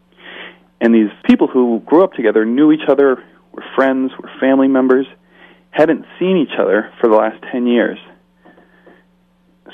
And 0.79 0.93
these 0.93 1.09
people 1.25 1.47
who 1.47 1.81
grew 1.85 2.03
up 2.03 2.13
together 2.13 2.45
knew 2.45 2.71
each 2.71 2.87
other, 2.87 3.23
were 3.51 3.63
friends, 3.75 4.11
were 4.19 4.29
family 4.39 4.67
members, 4.67 5.07
hadn't 5.71 6.05
seen 6.19 6.37
each 6.37 6.57
other 6.59 6.91
for 7.01 7.09
the 7.09 7.15
last 7.15 7.43
10 7.51 7.67
years. 7.67 7.97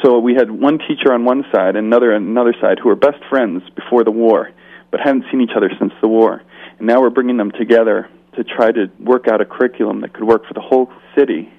So 0.01 0.19
we 0.19 0.33
had 0.33 0.49
one 0.49 0.79
teacher 0.79 1.13
on 1.13 1.23
one 1.23 1.45
side 1.53 1.75
and 1.75 1.85
another 1.85 2.15
on 2.15 2.23
another 2.23 2.55
side 2.59 2.79
who 2.79 2.89
were 2.89 2.95
best 2.95 3.23
friends 3.29 3.61
before 3.75 4.03
the 4.03 4.11
war, 4.11 4.49
but 4.91 4.99
hadn't 4.99 5.25
seen 5.31 5.41
each 5.41 5.55
other 5.55 5.69
since 5.79 5.93
the 6.01 6.07
war. 6.07 6.41
And 6.77 6.87
now 6.87 7.01
we're 7.01 7.09
bringing 7.09 7.37
them 7.37 7.51
together 7.51 8.09
to 8.35 8.43
try 8.43 8.71
to 8.71 8.89
work 8.99 9.27
out 9.27 9.39
a 9.39 9.45
curriculum 9.45 10.01
that 10.01 10.13
could 10.13 10.23
work 10.23 10.47
for 10.47 10.53
the 10.53 10.61
whole 10.61 10.91
city 11.15 11.51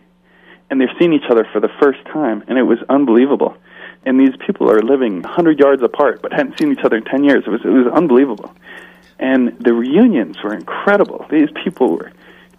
and 0.75 0.81
they've 0.81 0.99
seen 0.99 1.13
each 1.13 1.31
other 1.31 1.47
for 1.53 1.61
the 1.61 1.69
first 1.81 2.05
time, 2.07 2.43
and 2.49 2.59
it 2.59 2.65
was 2.65 2.79
unbelievable. 2.89 3.57
And 4.05 4.19
these 4.19 4.35
people 4.45 4.69
are 4.73 4.83
living 4.83 5.23
100 5.23 5.61
yards 5.61 5.85
apart, 5.85 6.21
but 6.21 6.33
hadn't 6.33 6.59
seen 6.59 6.73
each 6.73 6.83
other 6.83 6.97
in 6.97 7.05
10 7.05 7.23
years. 7.23 7.45
It 7.47 7.51
was, 7.51 7.61
it 7.65 7.69
was 7.69 7.87
unbelievable. 7.87 8.53
And 9.21 9.57
the 9.61 9.73
reunions 9.73 10.43
were 10.43 10.53
incredible. 10.53 11.27
These 11.31 11.51
people 11.63 11.97
were 11.97 12.11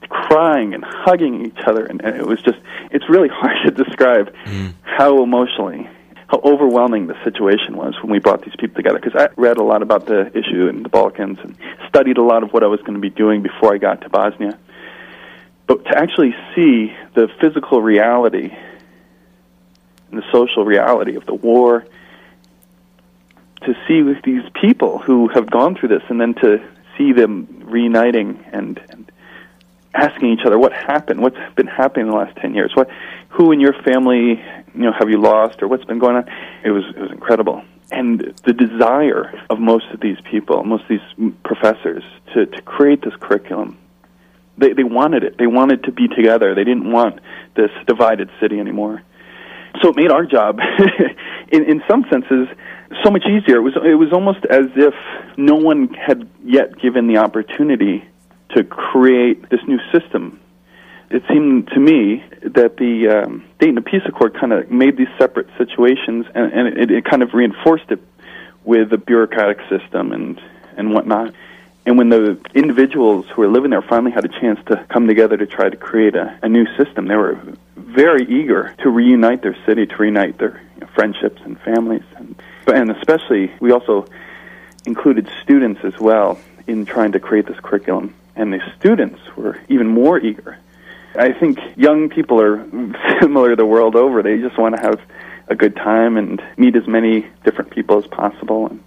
crying 0.07 0.73
and 0.73 0.85
hugging 0.85 1.45
each 1.45 1.59
other, 1.67 1.85
and, 1.85 2.01
and 2.05 2.15
it 2.15 2.25
was 2.25 2.41
just, 2.41 2.57
it's 2.89 3.09
really 3.09 3.27
hard 3.33 3.57
to 3.65 3.83
describe 3.83 4.33
mm. 4.45 4.73
how 4.81 5.21
emotionally, 5.21 5.89
how 6.27 6.39
overwhelming 6.45 7.07
the 7.07 7.21
situation 7.25 7.75
was 7.75 7.95
when 8.01 8.13
we 8.13 8.19
brought 8.19 8.45
these 8.45 8.55
people 8.57 8.77
together. 8.77 8.97
Because 8.97 9.21
I 9.21 9.27
read 9.35 9.57
a 9.57 9.63
lot 9.63 9.81
about 9.81 10.05
the 10.05 10.27
issue 10.27 10.69
in 10.69 10.83
the 10.83 10.89
Balkans 10.89 11.37
and 11.43 11.57
studied 11.89 12.17
a 12.17 12.23
lot 12.23 12.43
of 12.43 12.53
what 12.53 12.63
I 12.63 12.67
was 12.67 12.79
going 12.79 12.93
to 12.93 13.01
be 13.01 13.09
doing 13.09 13.43
before 13.43 13.73
I 13.73 13.77
got 13.77 13.99
to 14.03 14.09
Bosnia. 14.09 14.57
But 15.67 15.85
to 15.85 15.97
actually 15.97 16.35
see 16.55 16.95
the 17.15 17.27
physical 17.41 17.81
reality 17.81 18.55
and 20.09 20.21
the 20.21 20.31
social 20.31 20.63
reality 20.63 21.15
of 21.15 21.25
the 21.25 21.33
war, 21.33 21.85
to 23.63 23.73
see 23.87 24.01
these 24.23 24.47
people 24.61 24.99
who 24.99 25.27
have 25.29 25.49
gone 25.49 25.75
through 25.75 25.89
this, 25.89 26.03
and 26.09 26.21
then 26.21 26.35
to 26.35 26.63
see 26.97 27.13
them 27.13 27.63
reuniting 27.65 28.45
and, 28.53 28.79
and 28.89 29.11
asking 29.93 30.33
each 30.33 30.45
other 30.45 30.59
what 30.59 30.71
happened, 30.71 31.21
what's 31.21 31.37
been 31.55 31.67
happening 31.67 32.05
in 32.05 32.11
the 32.11 32.17
last 32.17 32.37
ten 32.37 32.53
years, 32.53 32.71
what, 32.75 32.89
who 33.29 33.51
in 33.51 33.59
your 33.59 33.73
family, 33.81 34.41
you 34.75 34.81
know, 34.81 34.91
have 34.91 35.09
you 35.09 35.19
lost, 35.19 35.63
or 35.63 35.67
what's 35.67 35.85
been 35.85 35.99
going 35.99 36.15
on? 36.15 36.25
It 36.63 36.69
was 36.71 36.83
it 36.95 36.99
was 36.99 37.11
incredible, 37.11 37.63
and 37.91 38.33
the 38.45 38.53
desire 38.53 39.33
of 39.49 39.59
most 39.59 39.85
of 39.91 39.99
these 39.99 40.17
people, 40.29 40.63
most 40.63 40.83
of 40.83 40.89
these 40.89 41.33
professors, 41.43 42.03
to 42.33 42.45
to 42.45 42.61
create 42.61 43.01
this 43.01 43.15
curriculum 43.19 43.77
they 44.57 44.73
they 44.73 44.83
wanted 44.83 45.23
it. 45.23 45.37
They 45.37 45.47
wanted 45.47 45.83
to 45.83 45.91
be 45.91 46.07
together. 46.07 46.55
They 46.55 46.63
didn't 46.63 46.91
want 46.91 47.19
this 47.55 47.71
divided 47.87 48.29
city 48.39 48.59
anymore. 48.59 49.01
So 49.81 49.89
it 49.89 49.95
made 49.95 50.11
our 50.11 50.25
job, 50.25 50.59
in 51.51 51.63
in 51.63 51.83
some 51.89 52.05
senses, 52.09 52.47
so 53.03 53.11
much 53.11 53.25
easier. 53.25 53.57
It 53.57 53.61
was 53.61 53.73
it 53.75 53.95
was 53.95 54.13
almost 54.13 54.45
as 54.49 54.67
if 54.75 54.93
no 55.37 55.55
one 55.55 55.89
had 55.93 56.29
yet 56.43 56.79
given 56.79 57.07
the 57.07 57.17
opportunity 57.17 58.07
to 58.55 58.63
create 58.63 59.49
this 59.49 59.61
new 59.67 59.79
system. 59.91 60.39
It 61.09 61.23
seemed 61.29 61.67
to 61.69 61.79
me 61.79 62.23
that 62.41 62.77
the 62.77 63.23
um, 63.23 63.45
Dayton 63.59 63.83
Peace 63.83 64.01
Accord 64.07 64.37
kind 64.39 64.51
of 64.51 64.71
made 64.71 64.97
these 64.97 65.09
separate 65.19 65.47
situations, 65.57 66.25
and, 66.33 66.51
and 66.51 66.77
it, 66.77 66.91
it 66.91 67.05
kind 67.05 67.21
of 67.21 67.33
reinforced 67.33 67.91
it 67.91 68.01
with 68.63 68.89
the 68.89 68.97
bureaucratic 68.97 69.59
system 69.69 70.11
and 70.11 70.41
and 70.77 70.93
whatnot. 70.93 71.33
And 71.85 71.97
when 71.97 72.09
the 72.09 72.39
individuals 72.55 73.27
who 73.29 73.41
were 73.43 73.47
living 73.47 73.69
there 73.69 73.81
finally 73.81 74.11
had 74.11 74.25
a 74.25 74.39
chance 74.39 74.59
to 74.67 74.85
come 74.89 75.07
together 75.07 75.37
to 75.37 75.45
try 75.45 75.69
to 75.69 75.77
create 75.77 76.15
a, 76.15 76.37
a 76.41 76.49
new 76.49 76.65
system, 76.77 77.07
they 77.07 77.15
were 77.15 77.39
very 77.75 78.23
eager 78.23 78.75
to 78.79 78.89
reunite 78.89 79.43
their 79.43 79.55
city, 79.65 79.85
to 79.85 79.95
reunite 79.97 80.37
their 80.39 80.61
you 80.75 80.81
know, 80.81 80.87
friendships 80.95 81.41
and 81.45 81.59
families. 81.61 82.03
And, 82.15 82.35
and 82.67 82.89
especially, 82.91 83.51
we 83.59 83.71
also 83.71 84.07
included 84.85 85.29
students 85.43 85.81
as 85.83 85.97
well 85.99 86.39
in 86.65 86.85
trying 86.85 87.11
to 87.11 87.19
create 87.19 87.45
this 87.45 87.59
curriculum. 87.59 88.15
And 88.35 88.51
the 88.51 88.61
students 88.77 89.19
were 89.35 89.59
even 89.69 89.87
more 89.87 90.19
eager. 90.19 90.57
I 91.15 91.31
think 91.31 91.59
young 91.77 92.09
people 92.09 92.41
are 92.41 92.65
similar 93.21 93.55
the 93.55 93.65
world 93.65 93.95
over. 93.95 94.23
They 94.23 94.39
just 94.39 94.57
want 94.57 94.75
to 94.75 94.81
have 94.81 94.99
a 95.47 95.55
good 95.55 95.75
time 95.75 96.17
and 96.17 96.41
meet 96.57 96.75
as 96.75 96.87
many 96.87 97.27
different 97.43 97.69
people 97.69 97.99
as 97.99 98.07
possible. 98.07 98.67
And 98.67 98.83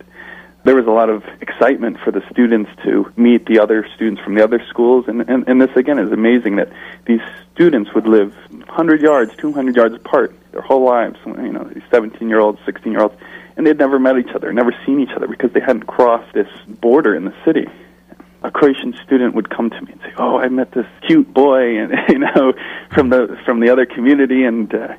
there 0.69 0.77
was 0.77 0.87
a 0.87 0.91
lot 0.91 1.09
of 1.09 1.25
excitement 1.41 1.97
for 2.05 2.11
the 2.11 2.23
students 2.31 2.71
to 2.85 3.11
meet 3.17 3.47
the 3.47 3.59
other 3.59 3.89
students 3.95 4.21
from 4.21 4.35
the 4.35 4.45
other 4.45 4.63
schools. 4.69 5.07
And, 5.09 5.23
and, 5.23 5.49
and 5.49 5.63
this, 5.63 5.75
again, 5.77 5.99
is 5.99 6.13
amazing 6.13 6.57
that 6.57 6.69
these 7.07 7.23
students 7.55 7.95
would 7.95 8.07
live 8.07 8.35
100 8.51 9.01
yards, 9.01 9.35
200 9.37 9.75
yards 9.75 9.95
apart 9.95 10.37
their 10.53 10.61
whole 10.61 10.85
lives. 10.85 11.17
You 11.25 11.53
know, 11.53 11.65
these 11.65 11.83
17 11.91 12.29
year 12.29 12.41
olds, 12.41 12.59
16 12.67 12.93
year 12.93 13.01
olds. 13.01 13.15
And 13.57 13.67
they'd 13.67 13.79
never 13.79 13.99
met 13.99 14.19
each 14.19 14.35
other, 14.35 14.53
never 14.53 14.77
seen 14.85 15.01
each 15.01 15.17
other 15.17 15.27
because 15.27 15.55
they 15.55 15.61
hadn't 15.61 15.87
crossed 15.87 16.35
this 16.35 16.49
border 16.69 17.17
in 17.17 17.25
the 17.25 17.35
city 17.47 17.67
a 18.45 18.53
Croatian 18.53 18.95
student 19.05 19.35
would 19.35 19.51
come 19.51 19.69
to 19.69 19.81
me 19.83 19.91
and 19.91 20.01
say, 20.01 20.13
"Oh, 20.17 20.39
I 20.39 20.49
met 20.49 20.71
this 20.71 20.87
cute 21.05 21.35
boy, 21.35 21.77
and 21.77 21.93
you 22.09 22.21
know, 22.21 22.53
from 22.95 23.09
the 23.09 23.37
from 23.45 23.59
the 23.59 23.71
other 23.71 23.85
community, 23.85 24.45
and 24.45 24.73
uh, 24.73 24.95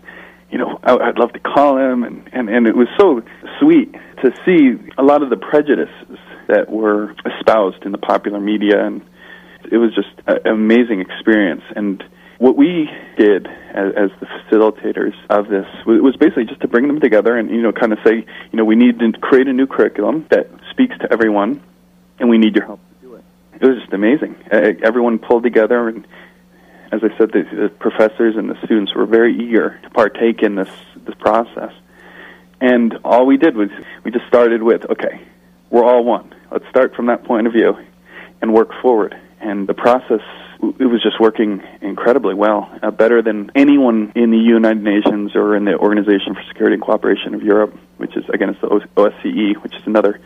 you 0.51 0.58
know, 0.58 0.79
I, 0.84 0.96
I'd 0.96 1.20
love 1.20 1.34
to 1.34 1.39
call 1.39 1.77
him." 1.77 2.03
And, 2.03 2.29
and 2.32 2.50
and 2.50 2.68
it 2.68 2.75
was 2.75 2.88
so 3.00 3.22
sweet 3.60 3.94
to 4.24 4.32
see 4.46 4.77
a 4.98 5.03
lot 5.03 5.24
of 5.24 5.29
the 5.29 5.38
prejudices 5.38 6.18
that 6.48 6.70
were 6.70 7.15
espoused 7.25 7.86
in 7.86 7.91
the 7.91 7.98
popular 7.98 8.39
media, 8.39 8.84
and 8.86 9.01
it 9.72 9.77
was 9.77 9.94
just 9.94 10.10
an 10.27 10.48
amazing 10.48 11.00
experience. 11.00 11.63
And 11.75 12.03
what 12.39 12.56
we 12.56 12.89
did 13.18 13.48
as, 13.48 13.94
as 13.96 14.10
the 14.20 14.25
facilitators 14.25 15.13
of 15.29 15.48
this 15.50 15.65
was 15.86 16.15
basically 16.15 16.46
just 16.46 16.62
to 16.62 16.68
bring 16.68 16.88
them 16.88 17.00
together 17.00 17.38
and 17.38 17.50
you 17.50 17.62
know, 17.62 17.72
kind 17.72 17.91
of 17.91 18.00
say, 18.06 18.25
you 18.51 18.58
know, 18.58 18.65
we 18.65 18.75
need 18.75 19.00
to 19.00 19.12
create 19.12 19.48
a 19.48 19.53
new 19.53 19.68
curriculum 19.68 20.25
that 20.32 20.50
speaks 20.72 20.98
to 21.00 21.12
everyone, 21.12 21.62
and 22.18 22.29
we 22.29 22.38
need 22.38 22.56
your 22.56 22.65
help 22.65 22.79
to 22.79 23.08
do 23.08 23.15
it 23.15 23.24
It 23.62 23.68
was 23.68 23.79
just 23.79 23.94
amazing. 23.94 24.36
Everyone 24.51 25.20
pulled 25.20 25.44
together, 25.44 25.89
and 25.89 26.08
as 26.91 27.01
I 27.03 27.15
said, 27.17 27.31
the, 27.31 27.43
the 27.43 27.69
professors 27.69 28.36
and 28.36 28.50
the 28.50 28.58
students 28.65 28.93
were 28.96 29.05
very 29.05 29.36
eager 29.36 29.79
to 29.84 29.89
partake 29.89 30.41
in 30.41 30.55
this 30.55 30.69
this 31.05 31.15
process. 31.15 31.74
And 32.62 32.98
all 33.03 33.25
we 33.25 33.38
did 33.38 33.55
was 33.55 33.69
we 34.03 34.12
just 34.12 34.27
started 34.27 34.62
with, 34.62 34.86
okay, 34.89 35.22
we're 35.69 35.84
all 35.84 36.03
one. 36.03 36.34
Let's 36.51 36.67
start 36.69 36.96
from 36.96 37.05
that 37.05 37.24
point 37.24 37.48
of 37.48 37.53
view 37.53 37.77
and 38.41 38.53
work 38.53 38.72
forward. 38.81 39.15
And 39.39 39.67
the 39.67 39.74
process 39.74 40.22
it 40.62 40.86
was 40.86 41.01
just 41.01 41.22
working 41.22 41.63
incredibly 41.81 42.34
well, 42.34 42.69
uh, 42.84 42.91
better 42.91 43.22
than 43.22 43.50
anyone 43.55 44.12
in 44.13 44.29
the 44.29 44.38
United 44.38 44.84
Nations 44.84 45.34
or 45.34 45.55
in 45.55 45.63
the 45.63 45.77
Organization 45.77 46.36
for 46.36 46.43
Security 46.50 46.74
and 46.74 46.84
Cooperation 46.84 47.34
of 47.34 47.41
Europe, 47.43 47.77
which 47.96 48.17
is 48.17 48.25
again 48.34 48.50
it's 48.50 48.60
the 48.60 48.67
OSCE, 48.67 49.63
which 49.63 49.75
is 49.75 49.84
another 49.86 50.19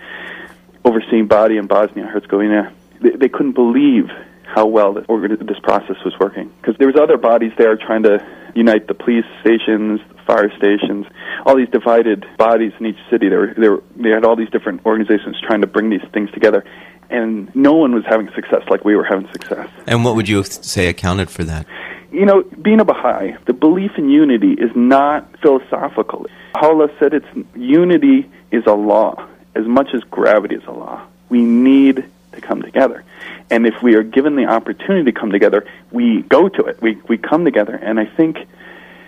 overseeing 0.84 1.28
body 1.28 1.58
in 1.58 1.68
Bosnia 1.68 2.06
Herzegovina 2.06 2.74
they, 3.04 3.12
they 3.12 3.30
couldn't 3.30 3.52
believe 3.54 4.10
how 4.54 4.68
well 4.68 4.94
this, 4.94 5.06
this 5.42 5.60
process 5.64 5.96
was 6.06 6.14
working 6.20 6.52
because 6.62 6.78
there 6.78 6.88
was 6.88 6.96
other 6.96 7.18
bodies 7.18 7.52
there 7.58 7.76
trying 7.76 8.04
to 8.04 8.24
unite 8.56 8.88
the 8.88 8.94
police 8.94 9.26
stations, 9.42 10.00
fire 10.28 10.52
stations, 10.58 11.08
all 11.46 11.56
these 11.58 11.70
divided 11.70 12.26
bodies 12.38 12.72
in 12.80 12.86
each 12.86 13.00
city. 13.10 13.30
They 13.30 13.36
were, 13.36 13.54
they 13.58 13.70
were 13.70 13.84
they 13.96 14.10
had 14.10 14.26
all 14.26 14.36
these 14.36 14.50
different 14.50 14.86
organizations 14.86 15.40
trying 15.42 15.62
to 15.62 15.68
bring 15.68 15.90
these 15.90 16.04
things 16.14 16.30
together, 16.32 16.64
and 17.10 17.54
no 17.56 17.74
one 17.74 17.96
was 17.96 18.04
having 18.08 18.30
success 18.36 18.62
like 18.70 18.86
we 18.86 18.96
were 18.96 19.04
having 19.04 19.28
success. 19.32 19.68
And 19.88 20.06
what 20.06 20.16
would 20.16 20.30
you 20.30 20.44
say 20.44 20.88
accounted 20.88 21.30
for 21.32 21.44
that? 21.46 21.66
You 22.12 22.26
know, 22.26 22.44
being 22.62 22.80
a 22.80 22.86
Baha'i, 22.86 23.36
the 23.48 23.54
belief 23.54 23.92
in 23.98 24.10
unity 24.10 24.54
is 24.54 24.70
not 24.76 25.28
philosophical. 25.42 26.28
Allah 26.54 26.90
said 27.00 27.16
it's 27.16 27.26
unity 27.56 28.30
is 28.52 28.64
a 28.68 28.74
law 28.74 29.28
as 29.56 29.66
much 29.66 29.90
as 29.96 30.02
gravity 30.04 30.56
is 30.56 30.64
a 30.68 30.72
law. 30.72 31.08
We 31.30 31.42
need 31.42 32.06
to 32.34 32.42
come 32.42 32.62
together. 32.62 33.04
And 33.50 33.66
if 33.66 33.82
we 33.82 33.96
are 33.96 34.04
given 34.04 34.36
the 34.36 34.46
opportunity 34.46 35.12
to 35.12 35.20
come 35.20 35.32
together, 35.32 35.66
we 35.92 36.22
go 36.24 36.50
to 36.50 36.66
it. 36.66 36.82
We, 36.82 37.00
we 37.08 37.18
come 37.18 37.46
together. 37.46 37.76
And 37.76 38.00
I 38.00 38.06
think 38.06 38.38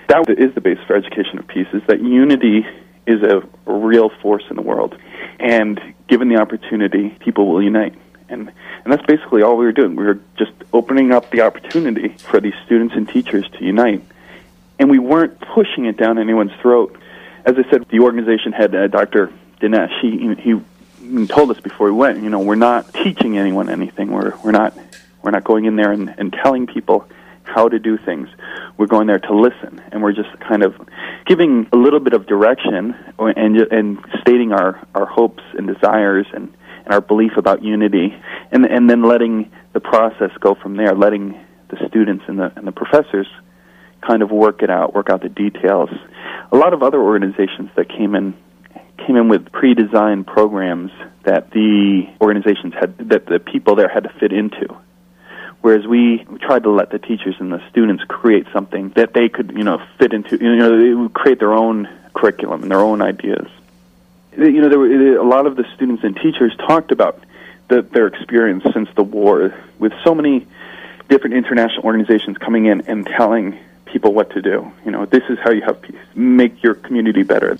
that 0.08 0.29
is 0.29 0.53
the 0.53 0.62
base 0.62 0.79
for 0.86 0.96
education 0.96 1.39
of 1.39 1.48
peace, 1.48 1.67
is 1.74 1.82
that 1.88 2.01
unity 2.01 2.65
is 3.08 3.22
a 3.24 3.44
real 3.65 4.10
force 4.10 4.44
in 4.50 4.55
the 4.55 4.62
world. 4.62 4.98
And 5.39 5.79
given 6.08 6.29
the 6.29 6.38
opportunity, 6.38 7.10
people 7.20 7.48
will 7.48 7.62
unite. 7.62 7.96
And, 8.29 8.51
and 8.84 8.94
that's 8.94 9.05
basically 9.05 9.41
all 9.41 9.58
we 9.58 9.65
were 9.65 9.72
doing. 9.72 9.96
We 9.96 10.05
were 10.05 10.20
just 10.38 10.51
opening 10.74 11.11
up 11.11 11.29
the 11.31 11.42
opportunity 11.42 12.09
for 12.09 12.40
these 12.40 12.55
students 12.66 12.96
and 12.96 13.07
teachers 13.07 13.48
to 13.57 13.64
unite. 13.64 14.03
And 14.79 14.90
we 14.90 15.00
weren't 15.00 15.40
pushing 15.40 15.85
it 15.85 15.98
down 15.98 16.18
anyone's 16.18 16.53
throat. 16.61 16.98
As 17.46 17.55
I 17.57 17.70
said, 17.70 17.88
the 17.90 18.00
organization 18.00 18.51
had 18.51 18.74
uh, 18.74 18.88
Dr. 18.88 19.31
Danesh. 19.61 20.00
He, 20.01 20.33
he 20.42 20.59
told 21.27 21.51
us 21.51 21.59
before 21.59 21.87
we 21.87 21.94
went, 21.94 22.24
you 22.24 22.29
know, 22.29 22.39
we're 22.39 22.55
not 22.55 22.94
teaching 22.94 23.37
anyone 23.37 23.70
anything. 23.70 24.11
We're 24.11 24.35
we're 24.44 24.51
not 24.51 24.77
we're 25.22 25.31
not 25.31 25.44
going 25.44 25.65
in 25.65 25.75
there 25.75 25.91
and, 25.91 26.13
and 26.18 26.31
telling 26.31 26.68
people 26.68 27.07
how 27.44 27.70
to 27.70 27.79
do 27.79 27.98
things. 27.98 28.27
We're 28.77 28.87
going 28.87 29.07
there 29.07 29.20
to 29.20 29.35
listen, 29.35 29.81
and 29.91 30.01
we're 30.01 30.13
just 30.13 30.39
kind 30.39 30.63
of 30.63 30.75
giving 31.25 31.68
a 31.72 31.77
little 31.77 32.00
bit 32.00 32.13
of 32.13 32.27
direction 32.27 32.96
and 33.18 33.57
and 33.57 33.98
stating 34.22 34.51
our 34.51 34.85
our 34.94 35.05
hopes 35.05 35.44
and 35.57 35.68
desires 35.68 36.27
and 36.33 36.53
and 36.85 36.94
our 36.94 37.01
belief 37.01 37.37
about 37.37 37.63
unity, 37.63 38.15
and 38.51 38.65
and 38.65 38.89
then 38.89 39.03
letting 39.03 39.51
the 39.74 39.79
process 39.79 40.31
go 40.39 40.55
from 40.55 40.75
there, 40.77 40.94
letting 40.94 41.39
the 41.70 41.87
students 41.87 42.25
and 42.27 42.39
the 42.39 42.51
and 42.55 42.68
the 42.68 42.72
professors 42.72 43.27
kind 44.01 44.22
of 44.22 44.31
work 44.31 44.61
it 44.61 44.70
out, 44.70 44.94
work 44.94 45.09
out 45.09 45.22
the 45.22 45.29
details. 45.29 45.89
A 46.51 46.57
lot 46.57 46.74
of 46.74 46.83
other 46.83 47.01
organizations 47.01 47.70
that 47.75 47.89
came 47.89 48.15
in 48.15 48.35
came 48.98 49.16
in 49.16 49.27
with 49.27 49.51
pre-designed 49.51 50.27
programs 50.27 50.92
that 51.24 51.51
the 51.51 52.08
organizations 52.22 52.74
had 52.74 52.98
that 53.10 53.25
the 53.25 53.40
people 53.40 53.75
there 53.75 53.88
had 53.88 54.03
to 54.03 54.10
fit 54.10 54.31
into. 54.31 54.75
Whereas 55.62 55.88
we 55.88 56.24
tried 56.42 56.64
to 56.64 56.70
let 56.70 56.92
the 56.92 57.00
teachers 57.00 57.36
and 57.40 57.51
the 57.51 57.62
students 57.70 58.03
create 58.08 58.46
something 58.53 58.90
that 58.90 59.14
they 59.14 59.29
could 59.29 59.53
you 59.55 59.64
know 59.64 59.81
fit 59.98 60.14
into 60.14 60.38
you 60.38 60.55
know 60.55 60.79
they 60.79 60.94
would 60.94 61.14
create 61.14 61.40
their 61.40 61.53
own 61.53 61.90
curriculum 62.14 62.62
and 62.62 62.72
their 62.72 62.79
own 62.79 63.01
ideas. 63.01 63.48
You 64.38 64.62
know 64.62 64.70
there 64.70 64.79
were 64.79 65.18
a 65.18 65.27
lot 65.27 65.48
of 65.48 65.55
the 65.55 65.66
students 65.75 66.03
and 66.03 66.16
teachers 66.16 66.55
talked 66.58 66.92
about 66.92 67.20
the, 67.68 67.81
their 67.81 68.08
experience 68.08 68.64
since 68.74 68.90
the 68.96 69.03
war 69.03 69.55
with 69.79 69.94
so 70.03 70.14
many 70.14 70.46
different 71.10 71.36
international 71.36 71.84
organizations 71.86 72.38
coming 72.38 72.66
in 72.66 72.81
and 72.81 73.05
telling 73.05 73.58
people 73.86 74.14
what 74.14 74.31
to 74.31 74.42
do. 74.42 74.72
You 74.86 74.92
know 74.92 75.05
this 75.05 75.24
is 75.29 75.40
how 75.40 75.51
you 75.51 75.62
have 75.64 75.81
peace. 75.81 75.96
Make 76.14 76.62
your 76.62 76.75
community 76.75 77.24
better 77.24 77.58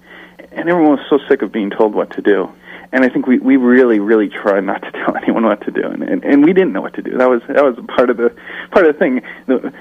and 0.56 0.70
everyone 0.70 0.98
was 0.98 1.06
so 1.10 1.20
sick 1.28 1.42
of 1.42 1.52
being 1.52 1.70
told 1.70 1.94
what 1.94 2.12
to 2.12 2.22
do. 2.22 2.52
And 2.92 3.04
I 3.04 3.10
think 3.10 3.28
we, 3.28 3.40
we 3.40 3.58
really, 3.58 4.00
really 4.00 4.30
tried 4.30 4.64
not 4.64 4.82
to 4.82 4.92
tell 5.06 5.16
anyone 5.18 5.44
what 5.44 5.62
to 5.62 5.72
do, 5.72 5.84
and, 5.84 6.04
and 6.04 6.24
and 6.24 6.46
we 6.46 6.54
didn't 6.54 6.74
know 6.74 6.82
what 6.82 6.94
to 6.96 7.02
do. 7.02 7.18
That 7.18 7.30
was 7.30 7.42
that 7.48 7.64
was 7.64 7.78
part 7.88 8.10
of 8.10 8.18
the 8.18 8.34
part 8.72 8.86
of 8.86 8.94
the 8.94 9.00
thing. 9.00 9.22
The, 9.48 9.74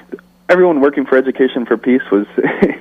everyone 0.49 0.81
working 0.81 1.05
for 1.05 1.17
Education 1.17 1.65
for 1.65 1.77
Peace 1.77 2.03
was, 2.11 2.27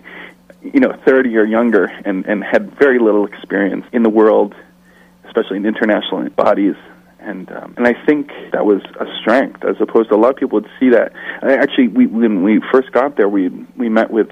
you 0.63 0.81
know, 0.81 0.93
30 1.05 1.37
or 1.37 1.45
younger, 1.45 1.85
and 1.85 2.27
and 2.27 2.43
had 2.43 2.77
very 2.79 2.99
little 2.99 3.27
experience 3.27 3.87
in 3.93 4.03
the 4.03 4.11
world, 4.11 4.55
especially 5.25 5.59
in 5.59 5.67
international 5.67 6.29
bodies. 6.31 6.77
And 7.21 7.51
um, 7.53 7.75
and 7.77 7.87
I 7.87 7.95
think 8.05 8.31
that 8.53 8.67
was 8.67 8.83
a 9.01 9.07
strength, 9.21 9.65
as 9.65 9.77
opposed 9.81 10.11
to 10.11 10.15
a 10.15 10.19
lot 10.19 10.31
of 10.31 10.37
people 10.37 10.61
would 10.61 10.71
see 10.79 10.91
that. 10.91 11.13
I 11.43 11.55
Actually, 11.55 11.89
we 11.89 12.07
when 12.07 12.43
we 12.43 12.61
first 12.73 12.93
got 12.93 13.17
there, 13.17 13.29
we 13.29 13.49
we 13.77 13.89
met 13.89 14.11
with, 14.11 14.31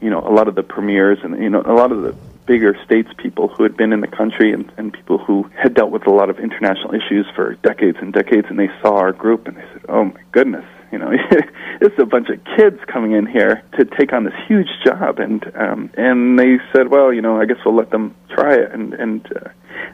you 0.00 0.10
know, 0.10 0.20
a 0.20 0.32
lot 0.32 0.48
of 0.48 0.54
the 0.54 0.62
premiers 0.62 1.18
and 1.22 1.42
you 1.42 1.48
know 1.48 1.62
a 1.64 1.72
lot 1.72 1.90
of 1.90 2.02
the 2.02 2.14
bigger 2.48 2.72
statespeople 2.88 3.54
who 3.54 3.62
had 3.62 3.76
been 3.76 3.92
in 3.92 4.00
the 4.00 4.08
country 4.08 4.52
and, 4.52 4.72
and 4.78 4.94
people 4.94 5.18
who 5.18 5.48
had 5.54 5.74
dealt 5.74 5.90
with 5.90 6.06
a 6.06 6.10
lot 6.10 6.30
of 6.30 6.38
international 6.38 6.94
issues 6.94 7.26
for 7.36 7.54
decades 7.56 7.98
and 8.00 8.12
decades, 8.14 8.46
and 8.48 8.58
they 8.58 8.70
saw 8.80 8.96
our 8.96 9.12
group 9.12 9.46
and 9.46 9.58
they 9.58 9.64
said, 9.72 9.84
"Oh 9.88 10.06
my 10.06 10.20
goodness, 10.32 10.64
you 10.92 10.98
know, 10.98 11.10
this 11.80 11.92
is 11.92 11.98
a 11.98 12.06
bunch 12.06 12.30
of 12.30 12.42
kids 12.56 12.80
coming 12.86 13.12
in 13.12 13.26
here 13.26 13.62
to 13.78 13.84
take 13.84 14.12
on 14.14 14.24
this 14.24 14.34
huge 14.48 14.70
job." 14.84 15.20
And 15.20 15.44
um, 15.54 15.90
and 15.96 16.38
they 16.38 16.56
said, 16.72 16.88
"Well, 16.88 17.12
you 17.12 17.20
know, 17.20 17.38
I 17.38 17.44
guess 17.44 17.58
we'll 17.64 17.76
let 17.76 17.90
them 17.90 18.16
try 18.30 18.54
it." 18.54 18.72
And 18.72 18.94
and 18.94 19.26
uh, 19.36 19.50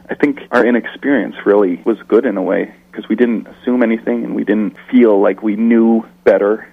I 0.09 0.15
think 0.15 0.39
our 0.51 0.65
inexperience 0.65 1.35
really 1.45 1.81
was 1.85 1.97
good 2.07 2.25
in 2.25 2.37
a 2.37 2.41
way 2.41 2.73
because 2.89 3.09
we 3.09 3.17
didn't 3.17 3.47
assume 3.47 3.83
anything 3.83 4.23
and 4.23 4.33
we 4.33 4.45
didn't 4.45 4.77
feel 4.89 5.19
like 5.21 5.43
we 5.43 5.57
knew 5.57 6.05
better 6.23 6.67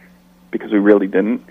because 0.52 0.70
we 0.70 0.78
really 0.78 1.08
didn't 1.08 1.42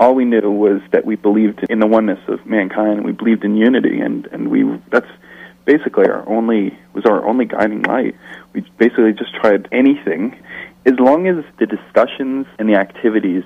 all 0.00 0.14
we 0.14 0.24
knew 0.24 0.50
was 0.50 0.80
that 0.92 1.04
we 1.04 1.16
believed 1.16 1.64
in 1.68 1.80
the 1.80 1.86
oneness 1.86 2.20
of 2.28 2.44
mankind 2.46 2.98
and 2.98 3.04
we 3.04 3.12
believed 3.12 3.44
in 3.44 3.56
unity 3.56 4.00
and 4.00 4.26
and 4.26 4.50
we 4.50 4.64
that's 4.90 5.10
basically 5.64 6.06
our 6.06 6.26
only 6.28 6.78
was 6.92 7.04
our 7.04 7.26
only 7.26 7.44
guiding 7.44 7.82
light. 7.82 8.14
We 8.52 8.60
basically 8.78 9.12
just 9.12 9.34
tried 9.34 9.68
anything. 9.72 10.40
As 10.86 10.98
long 10.98 11.26
as 11.26 11.44
the 11.58 11.66
discussions 11.66 12.46
and 12.58 12.68
the 12.68 12.76
activities 12.76 13.44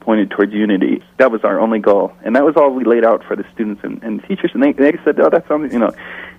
pointed 0.00 0.30
towards 0.30 0.52
unity 0.52 1.02
that 1.18 1.30
was 1.30 1.44
our 1.44 1.60
only 1.60 1.78
goal. 1.78 2.12
And 2.24 2.34
that 2.34 2.44
was 2.44 2.56
all 2.56 2.70
we 2.70 2.84
laid 2.84 3.04
out 3.04 3.22
for 3.24 3.36
the 3.36 3.44
students 3.54 3.84
and, 3.84 4.02
and 4.02 4.20
teachers. 4.26 4.50
And 4.54 4.62
they, 4.62 4.72
they 4.72 4.98
said 5.04 5.20
oh 5.20 5.30
that's 5.30 5.46
something 5.46 5.72
you 5.72 5.78
know 5.78 5.92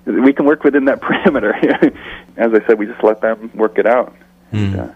we 0.06 0.34
can 0.34 0.44
work 0.44 0.62
within 0.62 0.84
that 0.84 1.00
perimeter. 1.06 1.54
As 2.36 2.52
i 2.52 2.66
said 2.66 2.78
we 2.78 2.86
just 2.86 3.02
let 3.02 3.20
them 3.22 3.50
work 3.54 3.78
it 3.78 3.86
out. 3.86 4.14
Mm. 4.52 4.72
and, 4.72 4.80
uh, 4.80 4.92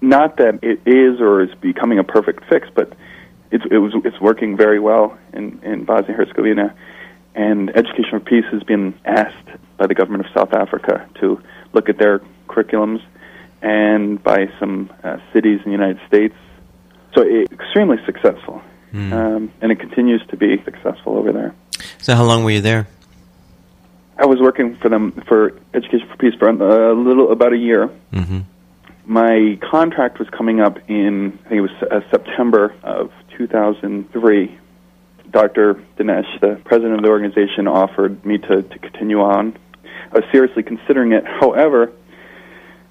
not 0.00 0.36
that 0.36 0.60
it 0.62 0.80
is 0.86 1.20
or 1.20 1.42
is 1.42 1.54
becoming 1.60 1.98
a 1.98 2.04
perfect 2.04 2.44
fix 2.48 2.68
but 2.74 2.92
it's 3.54 3.64
it 3.70 3.78
was 3.78 3.92
it's 4.04 4.20
working 4.20 4.56
very 4.56 4.80
well 4.80 5.16
in 5.32 5.60
in 5.62 5.84
Bosnia 5.84 6.16
Herzegovina, 6.16 6.74
and 7.34 7.70
Education 7.70 8.10
for 8.10 8.20
Peace 8.20 8.44
has 8.50 8.64
been 8.64 8.94
asked 9.04 9.48
by 9.76 9.86
the 9.86 9.94
government 9.94 10.26
of 10.26 10.32
South 10.32 10.52
Africa 10.52 11.08
to 11.20 11.40
look 11.72 11.88
at 11.88 11.96
their 11.96 12.20
curriculums, 12.48 13.00
and 13.62 14.22
by 14.22 14.50
some 14.58 14.90
uh, 15.04 15.18
cities 15.32 15.60
in 15.64 15.66
the 15.66 15.70
United 15.70 16.00
States. 16.08 16.34
So 17.14 17.22
it, 17.22 17.52
extremely 17.52 17.98
successful, 18.04 18.60
mm. 18.92 19.12
um, 19.12 19.52
and 19.60 19.70
it 19.70 19.78
continues 19.78 20.26
to 20.30 20.36
be 20.36 20.60
successful 20.64 21.16
over 21.16 21.32
there. 21.32 21.54
So 21.98 22.16
how 22.16 22.24
long 22.24 22.42
were 22.42 22.50
you 22.50 22.60
there? 22.60 22.88
I 24.18 24.26
was 24.26 24.40
working 24.40 24.76
for 24.76 24.88
them 24.88 25.12
for 25.28 25.56
Education 25.74 26.08
for 26.08 26.16
Peace 26.16 26.34
for 26.34 26.48
a 26.48 26.92
little 26.94 27.30
about 27.30 27.52
a 27.52 27.56
year. 27.56 27.88
Mm-hmm. 28.12 28.40
My 29.06 29.58
contract 29.70 30.18
was 30.18 30.28
coming 30.30 30.60
up 30.60 30.78
in 30.88 31.38
I 31.44 31.48
think 31.48 31.58
it 31.58 31.60
was 31.60 31.82
uh, 31.82 32.00
September 32.10 32.74
of 32.82 33.12
2003. 33.36 34.58
Dr. 35.30 35.74
Danesh, 35.96 36.40
the 36.40 36.60
president 36.64 36.94
of 36.94 37.02
the 37.02 37.08
organization, 37.08 37.66
offered 37.66 38.24
me 38.24 38.38
to, 38.38 38.62
to 38.62 38.78
continue 38.78 39.20
on. 39.20 39.56
I 39.84 40.18
was 40.18 40.24
seriously 40.30 40.62
considering 40.62 41.12
it. 41.12 41.24
However, 41.26 41.92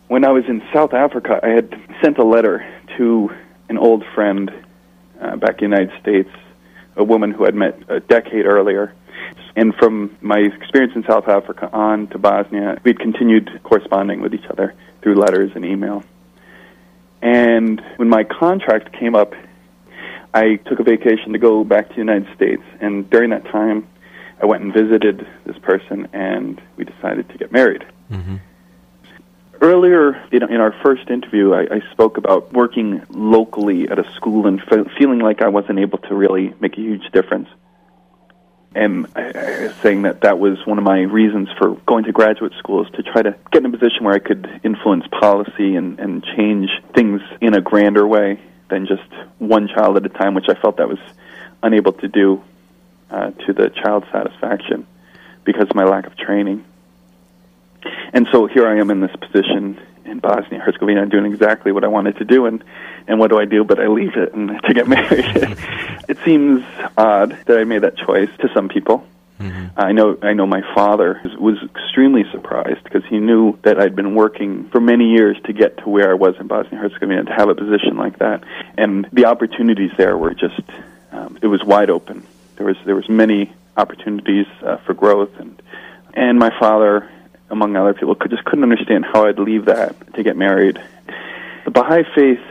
when 0.08 0.26
I 0.26 0.32
was 0.32 0.44
in 0.48 0.62
South 0.74 0.94
Africa, 0.94 1.40
I 1.42 1.50
had 1.50 1.74
sent 2.02 2.18
a 2.18 2.24
letter 2.24 2.66
to 2.98 3.30
an 3.70 3.78
old 3.78 4.04
friend 4.14 4.52
uh, 5.22 5.38
back 5.38 5.62
in 5.62 5.72
the 5.72 5.78
United 5.78 6.02
States, 6.02 6.30
a 6.96 7.04
woman 7.04 7.32
who 7.32 7.46
I'd 7.46 7.56
met 7.56 7.80
a 7.88 8.00
decade 8.00 8.46
earlier. 8.46 8.94
And 9.56 9.74
from 9.76 10.18
my 10.22 10.40
experience 10.40 10.94
in 10.96 11.04
South 11.04 11.28
Africa 11.28 11.70
on 11.72 12.08
to 12.08 12.18
Bosnia, 12.18 12.80
we'd 12.84 13.00
continued 13.00 13.62
corresponding 13.64 14.22
with 14.22 14.34
each 14.34 14.46
other 14.50 14.74
through 15.02 15.16
letters 15.16 15.52
and 15.56 15.64
email. 15.64 16.04
And 17.22 17.82
when 17.96 18.10
my 18.10 18.26
contract 18.26 18.92
came 19.00 19.16
up, 19.16 19.34
I 20.34 20.56
took 20.56 20.80
a 20.80 20.84
vacation 20.84 21.34
to 21.34 21.40
go 21.40 21.64
back 21.64 21.90
to 21.90 21.94
the 21.94 22.00
United 22.00 22.34
States. 22.36 22.64
And 22.82 23.10
during 23.10 23.30
that 23.30 23.46
time, 23.46 23.88
I 24.42 24.46
went 24.46 24.64
and 24.64 24.74
visited 24.74 25.28
this 25.46 25.58
person, 25.60 26.08
and 26.12 26.62
we 26.76 26.86
decided 26.86 27.30
to 27.30 27.38
get 27.38 27.52
married. 27.52 27.86
Mm-hmm. 28.12 28.38
Earlier 29.62 30.16
in, 30.32 30.44
in 30.44 30.60
our 30.60 30.74
first 30.84 31.10
interview, 31.10 31.54
I, 31.54 31.76
I 31.76 31.92
spoke 31.92 32.18
about 32.18 32.52
working 32.52 33.04
locally 33.10 33.88
at 33.88 34.00
a 34.00 34.12
school 34.16 34.48
and 34.48 34.62
fe- 34.62 34.90
feeling 34.98 35.20
like 35.20 35.42
I 35.42 35.48
wasn't 35.48 35.80
able 35.80 36.00
to 36.00 36.16
really 36.16 36.54
make 36.60 36.78
a 36.78 36.82
huge 36.82 37.10
difference. 37.14 37.48
And 38.76 39.08
I, 39.16 39.22
I 39.22 39.64
was 39.68 39.76
saying 39.84 40.02
that 40.02 40.22
that 40.22 40.40
was 40.40 40.58
one 40.66 40.80
of 40.80 40.84
my 40.84 41.02
reasons 41.02 41.48
for 41.60 41.76
going 41.86 42.06
to 42.06 42.12
graduate 42.12 42.54
school 42.58 42.84
is 42.84 42.92
to 42.94 43.04
try 43.04 43.22
to 43.22 43.38
get 43.52 43.64
in 43.64 43.74
a 43.74 43.78
position 43.78 44.04
where 44.04 44.16
I 44.16 44.20
could 44.20 44.62
influence 44.64 45.06
policy 45.08 45.76
and, 45.76 46.00
and 46.00 46.24
change 46.36 46.70
things 46.96 47.22
in 47.40 47.54
a 47.54 47.62
grander 47.62 48.06
way 48.06 48.40
than 48.70 48.88
just 48.88 49.04
one 49.40 49.68
child 49.68 49.98
at 49.98 50.06
a 50.06 50.10
time, 50.10 50.34
which 50.34 50.50
I 50.50 50.56
felt 50.56 50.80
I 50.80 50.86
was 50.86 51.00
unable 51.62 51.94
to 51.94 52.08
do 52.08 52.44
uh, 53.10 53.32
to 53.32 53.54
the 53.54 53.70
child's 53.70 54.08
satisfaction 54.12 54.86
because 55.44 55.70
of 55.70 55.76
my 55.76 55.84
lack 55.84 56.08
of 56.08 56.18
training. 56.18 56.66
And 58.14 58.28
so 58.32 58.48
here 58.48 58.68
I 58.68 58.78
am 58.80 58.90
in 58.90 59.02
this 59.02 59.16
position 59.16 59.80
in 60.06 60.20
Bosnia 60.20 60.60
Herzegovina 60.60 61.06
doing 61.06 61.32
exactly 61.32 61.72
what 61.72 61.84
I 61.84 61.88
wanted 61.88 62.18
to 62.18 62.26
do 62.26 62.46
and 62.46 62.64
and 63.08 63.20
what 63.20 63.30
do 63.30 63.40
I 63.40 63.46
do 63.46 63.64
but 63.64 63.80
I 63.80 63.88
leave 63.88 64.16
it 64.16 64.34
and 64.34 64.62
to 64.64 64.74
get 64.74 64.88
married. 64.88 65.26
it 66.08 66.18
seems 66.24 66.64
odd 66.98 67.38
that 67.46 67.58
I 67.58 67.64
made 67.64 67.84
that 67.84 67.98
choice 67.98 68.30
to 68.40 68.50
some 68.54 68.70
people. 68.70 69.06
Mm-hmm. 69.40 69.80
I 69.80 69.92
know 69.92 70.18
I 70.22 70.34
know 70.34 70.46
my 70.46 70.62
father 70.76 71.22
was 71.40 71.58
extremely 71.64 72.24
surprised 72.32 72.84
because 72.84 73.04
he 73.10 73.20
knew 73.20 73.58
that 73.64 73.80
I'd 73.80 73.96
been 73.96 74.16
working 74.16 74.70
for 74.70 74.80
many 74.80 75.12
years 75.12 75.38
to 75.46 75.54
get 75.54 75.78
to 75.80 75.90
where 75.90 76.12
I 76.12 76.14
was 76.14 76.36
in 76.40 76.48
Bosnia 76.48 76.80
Herzegovina 76.80 77.26
to 77.26 77.34
have 77.34 77.50
a 77.50 77.56
position 77.56 77.98
like 77.98 78.20
that 78.20 78.44
and 78.78 79.08
the 79.12 79.26
opportunities 79.26 79.92
there 79.98 80.18
were 80.18 80.34
just 80.34 80.62
um, 81.12 81.40
it 81.42 81.48
was 81.48 81.64
wide 81.64 81.90
open. 81.90 82.26
There 82.58 82.68
was 82.68 82.78
there 82.86 82.96
was 82.96 83.10
many 83.10 83.52
opportunities 83.76 84.46
uh, 84.62 84.78
for 84.78 84.94
growth 84.94 85.32
and 85.40 85.62
and 86.14 86.38
my 86.38 86.52
father 86.60 87.10
among 87.54 87.76
other 87.76 87.94
people, 87.94 88.16
could, 88.16 88.32
just 88.32 88.44
couldn't 88.44 88.64
understand 88.64 89.06
how 89.06 89.26
I'd 89.26 89.40
leave 89.40 89.66
that 89.66 90.14
to 90.16 90.24
get 90.24 90.36
married. 90.36 90.82
The 91.66 91.72
Baha'i 91.72 92.04
faith 92.16 92.42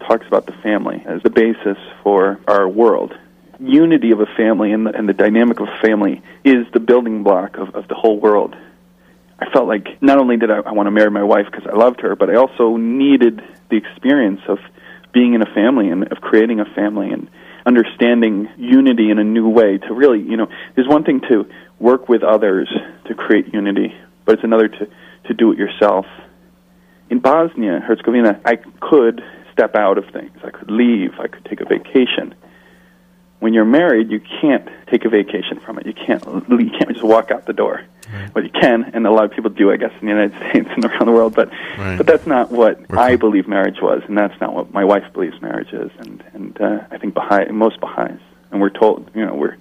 talks 0.00 0.26
about 0.26 0.46
the 0.46 0.52
family 0.52 1.02
as 1.06 1.22
the 1.22 1.30
basis 1.30 1.76
for 2.02 2.40
our 2.48 2.68
world. 2.68 3.16
Unity 3.60 4.10
of 4.10 4.20
a 4.20 4.26
family 4.36 4.72
and 4.72 4.86
the, 4.86 4.96
and 4.96 5.08
the 5.08 5.12
dynamic 5.12 5.60
of 5.60 5.68
a 5.68 5.78
family 5.82 6.22
is 6.44 6.66
the 6.72 6.80
building 6.80 7.22
block 7.22 7.56
of, 7.58 7.74
of 7.74 7.88
the 7.88 7.94
whole 7.94 8.18
world. 8.18 8.56
I 9.38 9.50
felt 9.50 9.68
like 9.68 10.02
not 10.02 10.18
only 10.18 10.36
did 10.36 10.50
I, 10.50 10.58
I 10.58 10.72
want 10.72 10.86
to 10.86 10.90
marry 10.90 11.10
my 11.10 11.22
wife 11.22 11.46
because 11.50 11.66
I 11.66 11.76
loved 11.76 12.00
her, 12.00 12.16
but 12.16 12.30
I 12.30 12.36
also 12.36 12.76
needed 12.76 13.42
the 13.70 13.76
experience 13.76 14.40
of 14.48 14.58
being 15.12 15.34
in 15.34 15.42
a 15.42 15.54
family 15.54 15.88
and 15.88 16.10
of 16.12 16.20
creating 16.20 16.60
a 16.60 16.64
family 16.64 17.10
and 17.10 17.28
understanding 17.66 18.48
unity 18.56 19.10
in 19.10 19.18
a 19.18 19.24
new 19.24 19.48
way 19.48 19.78
to 19.78 19.94
really, 19.94 20.20
you 20.20 20.36
know, 20.36 20.48
there's 20.74 20.88
one 20.88 21.04
thing 21.04 21.20
to 21.28 21.46
work 21.78 22.08
with 22.08 22.22
others 22.22 22.68
to 23.06 23.14
create 23.14 23.52
unity, 23.52 23.94
but 24.24 24.34
it's 24.34 24.44
another 24.44 24.68
to, 24.68 24.88
to 25.24 25.34
do 25.34 25.52
it 25.52 25.58
yourself. 25.58 26.06
In 27.08 27.18
Bosnia 27.18 27.80
Herzegovina, 27.80 28.40
I 28.44 28.56
could 28.56 29.22
step 29.52 29.74
out 29.74 29.98
of 29.98 30.04
things. 30.12 30.36
I 30.44 30.50
could 30.50 30.70
leave. 30.70 31.18
I 31.18 31.26
could 31.26 31.44
take 31.44 31.60
a 31.60 31.64
vacation. 31.64 32.34
When 33.40 33.54
you're 33.54 33.64
married, 33.64 34.10
you 34.10 34.20
can't 34.40 34.68
take 34.88 35.04
a 35.04 35.08
vacation 35.08 35.58
from 35.60 35.78
it. 35.78 35.86
You 35.86 35.94
can't. 35.94 36.22
You 36.48 36.70
can't 36.70 36.90
just 36.90 37.02
walk 37.02 37.30
out 37.30 37.46
the 37.46 37.52
door. 37.52 37.82
Right. 38.12 38.32
But 38.32 38.44
you 38.44 38.50
can, 38.50 38.90
and 38.92 39.06
a 39.06 39.10
lot 39.10 39.24
of 39.24 39.30
people 39.30 39.50
do, 39.50 39.70
I 39.70 39.76
guess, 39.76 39.92
in 40.00 40.06
the 40.06 40.12
United 40.12 40.36
States 40.50 40.68
and 40.74 40.84
around 40.84 41.06
the 41.06 41.12
world. 41.12 41.34
But 41.34 41.50
Right. 41.78 41.96
but 41.96 42.06
that's 42.06 42.26
not 42.26 42.50
what 42.50 42.88
We're 42.90 42.98
I 42.98 43.10
com- 43.10 43.18
believe 43.20 43.48
marriage 43.48 43.80
was, 43.80 44.02
and 44.08 44.18
that's 44.18 44.38
not 44.40 44.54
what 44.54 44.72
my 44.74 44.84
wife 44.84 45.04
believes 45.14 45.40
marriage 45.40 45.72
is. 45.72 45.90
And 46.00 46.22
and 46.34 46.60
uh, 46.60 46.80
I 46.90 46.98
think 46.98 47.14
Baha'i, 47.14 47.50
most 47.52 47.80
Baha'is, 47.80 48.20
and 48.50 48.60
we're 48.60 48.68
told, 48.70 49.10
you 49.14 49.24
know, 49.24 49.34
we're 49.34 49.56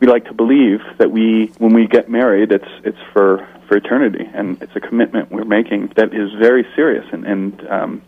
we 0.00 0.06
like 0.06 0.26
to 0.26 0.34
believe 0.34 0.80
that 0.98 1.10
we, 1.10 1.46
when 1.58 1.72
we 1.72 1.86
get 1.86 2.08
married, 2.08 2.52
it's 2.52 2.68
it's 2.84 2.98
for 3.12 3.46
for 3.66 3.76
eternity, 3.76 4.28
and 4.34 4.60
it's 4.62 4.76
a 4.76 4.80
commitment 4.80 5.32
we're 5.32 5.44
making 5.44 5.88
that 5.96 6.12
is 6.14 6.30
very 6.34 6.66
serious, 6.76 7.06
and 7.12 7.24
and 7.26 7.66
um, 7.68 8.02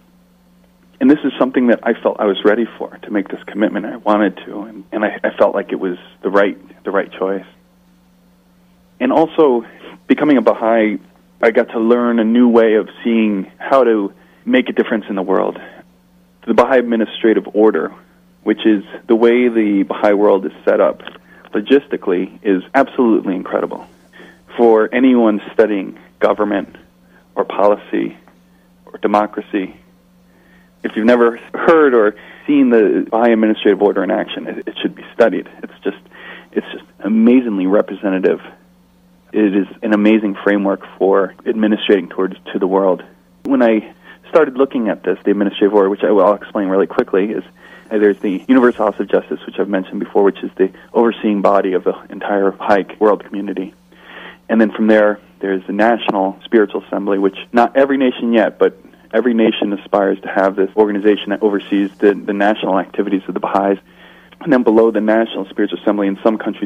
and 1.01 1.11
this 1.11 1.19
is 1.25 1.33
something 1.39 1.69
that 1.69 1.81
I 1.83 1.93
felt 1.95 2.21
I 2.21 2.25
was 2.25 2.43
ready 2.45 2.67
for 2.79 2.97
to 3.03 3.11
make 3.11 3.29
this 3.29 3.43
commitment. 3.45 3.85
I 3.85 3.97
wanted 3.97 4.37
to, 4.47 4.63
and, 4.63 4.85
and 4.93 5.05
I, 5.05 5.21
I 5.23 5.37
felt 5.37 5.55
like 5.55 5.73
it 5.73 5.81
was 5.81 5.99
the 6.23 6.31
right 6.31 6.59
the 6.85 6.91
right 6.91 7.11
choice. 7.13 7.45
And 8.99 9.13
also, 9.13 9.67
becoming 10.07 10.39
a 10.39 10.43
Baha'i, 10.43 10.99
I 11.43 11.51
got 11.51 11.71
to 11.71 11.79
learn 11.79 12.19
a 12.19 12.25
new 12.25 12.49
way 12.49 12.75
of 12.75 12.89
seeing 13.05 13.51
how 13.59 13.85
to 13.85 14.13
make 14.47 14.69
a 14.69 14.73
difference 14.73 15.05
in 15.09 15.17
the 15.17 15.23
world. 15.23 15.61
The 16.47 16.55
Baha'i 16.55 16.79
administrative 16.79 17.47
order, 17.55 17.93
which 18.43 18.65
is 18.65 18.85
the 19.07 19.17
way 19.17 19.49
the 19.49 19.83
Baha'i 19.83 20.15
world 20.15 20.47
is 20.47 20.53
set 20.65 20.81
up 20.81 21.03
logistically, 21.53 22.39
is 22.43 22.63
absolutely 22.75 23.35
incredible. 23.35 23.87
For 24.57 24.89
anyone 24.95 25.43
studying 25.53 25.99
government 26.21 26.77
or 27.35 27.45
policy 27.45 28.17
or 28.87 28.99
democracy, 28.99 29.77
if 30.87 30.97
you've 30.97 31.07
never 31.07 31.37
heard 31.55 31.95
or 31.95 32.15
seen 32.47 32.71
the 32.71 33.07
Baha'i 33.11 33.33
administrative 33.33 33.83
order 33.83 34.03
in 34.03 34.11
action, 34.11 34.47
it, 34.47 34.69
it 34.69 34.75
should 34.81 34.95
be 34.95 35.05
studied. 35.15 35.49
It's 35.63 35.73
just, 35.83 35.99
it's 36.53 36.67
just 36.73 36.85
amazingly 37.01 37.67
representative. 37.67 38.41
It 39.33 39.55
is 39.55 39.67
an 39.83 39.93
amazing 39.93 40.37
framework 40.43 40.83
for 40.99 41.35
administrating 41.45 42.09
towards 42.09 42.37
to 42.53 42.59
the 42.59 42.67
world. 42.67 43.03
When 43.45 43.63
I 43.63 43.93
started 44.31 44.57
looking 44.57 44.89
at 44.89 45.03
this, 45.03 45.19
the 45.25 45.31
administrative 45.31 45.75
order, 45.75 45.91
which 45.91 46.05
I 46.05 46.13
will 46.13 46.33
explain 46.35 46.69
really 46.69 46.87
quickly, 46.87 47.33
is 47.33 47.45
uh, 47.91 47.99
there's 47.99 48.19
the 48.19 48.45
Universal 48.49 48.87
House 48.87 49.01
of 49.01 49.09
Justice, 49.09 49.41
which 49.47 49.59
I've 49.59 49.69
mentioned 49.69 50.01
before, 50.01 50.23
which 50.23 50.43
is 50.43 50.51
the 50.57 50.73
overseeing 50.93 51.43
body 51.43 51.75
of 51.75 51.85
the 51.85 51.95
entire 52.11 52.51
Baha'i 52.53 52.85
world 52.99 53.25
community. 53.25 53.75
And 54.49 54.61
then 54.61 54.71
from 54.71 54.87
there, 54.87 55.21
there's 55.41 55.67
the 55.67 55.73
National 55.73 56.39
Spiritual 56.45 56.83
Assembly, 56.85 57.19
which 57.19 57.37
not 57.53 57.77
every 57.77 57.99
nation 57.99 58.33
yet, 58.33 58.59
but 58.59 58.79
every 59.13 59.35
nation 59.35 59.73
aspires 59.73 60.21
to 60.21 60.29
have 60.29 60.57
this 60.57 60.71
organization 60.77 61.31
that 61.31 61.43
oversees 61.43 61.91
the, 61.99 62.15
the 62.15 62.33
national 62.33 62.79
activities 62.79 63.23
of 63.29 63.35
the 63.35 63.41
Baha'is. 63.41 63.79
And 64.41 64.53
then 64.53 64.63
below 64.63 64.91
the 64.91 65.01
National 65.01 65.47
Spiritual 65.49 65.79
Assembly, 65.81 66.07
in 66.09 66.19
some 66.23 66.39
countries, 66.39 66.65